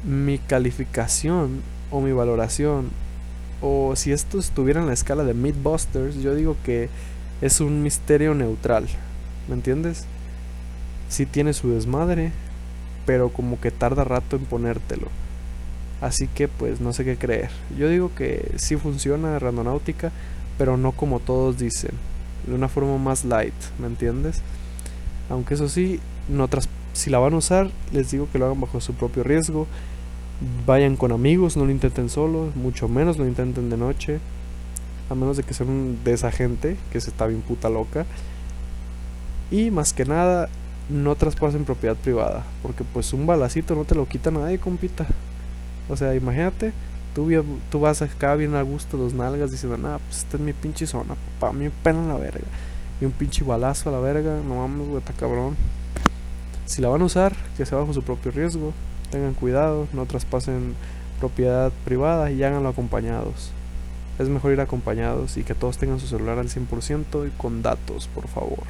mi 0.05 0.39
calificación 0.39 1.63
o 1.93 2.01
mi 2.01 2.11
valoración 2.11 2.91
o 3.61 3.95
si 3.97 4.13
esto 4.13 4.39
estuviera 4.39 4.81
en 4.81 4.87
la 4.87 4.93
escala 4.93 5.25
de 5.25 5.35
Mythbusters, 5.35 6.17
yo 6.17 6.35
digo 6.35 6.57
que 6.65 6.89
es 7.41 7.61
un 7.61 7.83
misterio 7.83 8.35
neutral. 8.35 8.87
¿Me 9.49 9.55
entiendes? 9.55 10.07
Sí 11.09 11.27
tiene 11.27 11.53
su 11.53 11.71
desmadre, 11.71 12.33
pero 13.05 13.31
como 13.31 13.61
que 13.61 13.71
tarda 13.71 14.05
rato 14.05 14.37
en 14.37 14.45
ponértelo. 14.45 15.09
Así 16.01 16.29
que 16.29 16.49
pues 16.49 16.81
no 16.81 16.93
sé 16.93 17.05
qué 17.05 17.17
creer. 17.17 17.51
Yo 17.79 17.89
digo 17.89 18.11
que 18.15 18.53
sí 18.57 18.77
funciona 18.77 19.39
Randonáutica, 19.39 20.13
pero 20.59 20.77
no 20.77 20.93
como 20.93 21.21
todos 21.21 21.59
dicen. 21.59 21.93
De 22.47 22.55
una 22.55 22.69
forma 22.69 22.99
más 22.99 23.25
light, 23.25 23.55
¿me 23.79 23.87
entiendes? 23.87 24.43
Aunque 25.31 25.55
eso 25.55 25.69
sí, 25.69 26.01
no 26.29 26.49
si 26.93 27.11
la 27.11 27.19
van 27.19 27.35
a 27.35 27.39
usar, 27.39 27.71
les 27.93 28.11
digo 28.11 28.29
que 28.31 28.39
lo 28.39 28.47
hagan 28.47 28.61
bajo 28.61 28.81
su 28.81 28.95
propio 28.95 29.23
riesgo 29.23 29.67
Vayan 30.67 30.97
con 30.97 31.13
amigos, 31.13 31.57
no 31.57 31.65
lo 31.65 31.71
intenten 31.71 32.11
solo, 32.11 32.51
mucho 32.55 32.89
menos 32.89 33.17
lo 33.17 33.27
intenten 33.27 33.71
de 33.71 33.79
noche. 33.79 34.19
A 35.09 35.15
menos 35.15 35.37
de 35.39 35.45
que 35.45 35.55
sean 35.55 35.99
de 36.05 36.13
esa 36.13 36.31
gente 36.31 36.77
que 36.93 37.01
se 37.01 37.11
está 37.11 37.27
bien 37.27 37.41
puta 37.41 37.71
loca. 37.71 38.05
Y 39.51 39.71
más 39.71 39.95
que 39.95 40.05
nada, 40.05 40.51
no 40.89 41.15
traspasen 41.15 41.65
propiedad 41.65 41.97
privada. 41.97 42.45
Porque 42.63 42.85
pues 42.85 43.13
un 43.13 43.27
balacito 43.27 43.75
no 43.75 43.85
te 43.85 43.95
lo 43.95 44.07
quita 44.07 44.31
nadie, 44.31 44.59
compita. 44.59 45.07
O 45.89 45.97
sea, 45.97 46.15
imagínate, 46.15 46.73
tú, 47.15 47.29
tú 47.71 47.81
vas 47.81 48.03
acá 48.03 48.35
bien 48.35 48.55
a 48.55 48.63
gusto, 48.63 48.97
los 48.97 49.15
nalgas, 49.15 49.51
diciendo, 49.51 49.77
nah, 49.79 49.99
pues 49.99 50.19
esta 50.19 50.37
es 50.37 50.43
mi 50.43 50.53
pinche 50.53 50.87
zona, 50.87 51.15
papá, 51.39 51.53
mi 51.53 51.69
pena 51.69 52.01
en 52.01 52.09
la 52.09 52.17
verga. 52.17 52.47
Y 53.01 53.05
un 53.05 53.13
pinche 53.13 53.45
balazo 53.45 53.89
a 53.89 53.93
la 53.93 54.01
verga, 54.01 54.41
no 54.47 54.57
mames, 54.57 54.89
güey, 54.89 54.99
está 54.99 55.13
cabrón. 55.13 55.57
Si 56.65 56.83
la 56.83 56.89
van 56.89 57.03
a 57.03 57.05
usar, 57.05 57.37
que 57.57 57.65
sea 57.65 57.79
bajo 57.79 57.93
su 57.93 58.03
propio 58.03 58.33
riesgo 58.33 58.73
tengan 59.11 59.35
cuidado, 59.35 59.87
no 59.93 60.07
traspasen 60.07 60.75
propiedad 61.21 61.73
privada 61.85 62.31
y 62.31 62.43
háganlo 62.43 62.69
acompañados. 62.69 63.51
Es 64.19 64.29
mejor 64.29 64.53
ir 64.53 64.61
acompañados 64.61 65.37
y 65.37 65.43
que 65.45 65.55
todos 65.55 65.79
tengan 65.79 66.01
su 66.01 66.07
celular 66.07 66.39
al 66.39 66.49
100% 66.49 67.29
y 67.29 67.31
con 67.37 67.63
datos, 67.63 68.09
por 68.09 68.29
favor. 68.29 68.65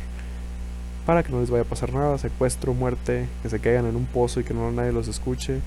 Para 1.06 1.22
que 1.22 1.30
no 1.30 1.40
les 1.40 1.50
vaya 1.50 1.62
a 1.62 1.66
pasar 1.66 1.92
nada, 1.92 2.18
secuestro, 2.18 2.74
muerte, 2.74 3.28
que 3.42 3.48
se 3.48 3.60
caigan 3.60 3.86
en 3.86 3.96
un 3.96 4.06
pozo 4.06 4.40
y 4.40 4.44
que 4.44 4.52
no 4.52 4.70
nadie 4.72 4.92
los 4.92 5.06
escuche. 5.06 5.60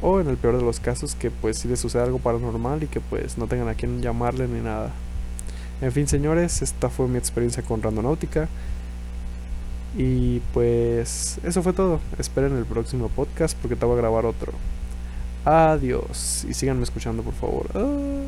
O 0.00 0.18
en 0.18 0.28
el 0.28 0.38
peor 0.38 0.56
de 0.56 0.62
los 0.62 0.80
casos, 0.80 1.14
que 1.14 1.30
pues 1.30 1.58
si 1.58 1.68
les 1.68 1.78
sucede 1.78 2.02
algo 2.02 2.18
paranormal 2.18 2.82
y 2.82 2.86
que 2.86 3.00
pues 3.00 3.38
no 3.38 3.46
tengan 3.46 3.68
a 3.68 3.74
quien 3.74 4.00
llamarle 4.00 4.48
ni 4.48 4.60
nada. 4.60 4.90
En 5.82 5.92
fin, 5.92 6.08
señores, 6.08 6.62
esta 6.62 6.88
fue 6.88 7.06
mi 7.06 7.18
experiencia 7.18 7.62
con 7.62 7.82
Randonáutica. 7.82 8.48
Y 9.96 10.40
pues 10.54 11.38
eso 11.44 11.62
fue 11.62 11.72
todo. 11.72 12.00
Esperen 12.18 12.56
el 12.56 12.64
próximo 12.64 13.08
podcast 13.08 13.56
porque 13.58 13.76
te 13.76 13.84
voy 13.84 13.94
a 13.94 14.00
grabar 14.00 14.24
otro. 14.24 14.52
Adiós. 15.44 16.46
Y 16.48 16.54
síganme 16.54 16.84
escuchando 16.84 17.22
por 17.22 17.34
favor. 17.34 17.66
Ah. 17.74 18.22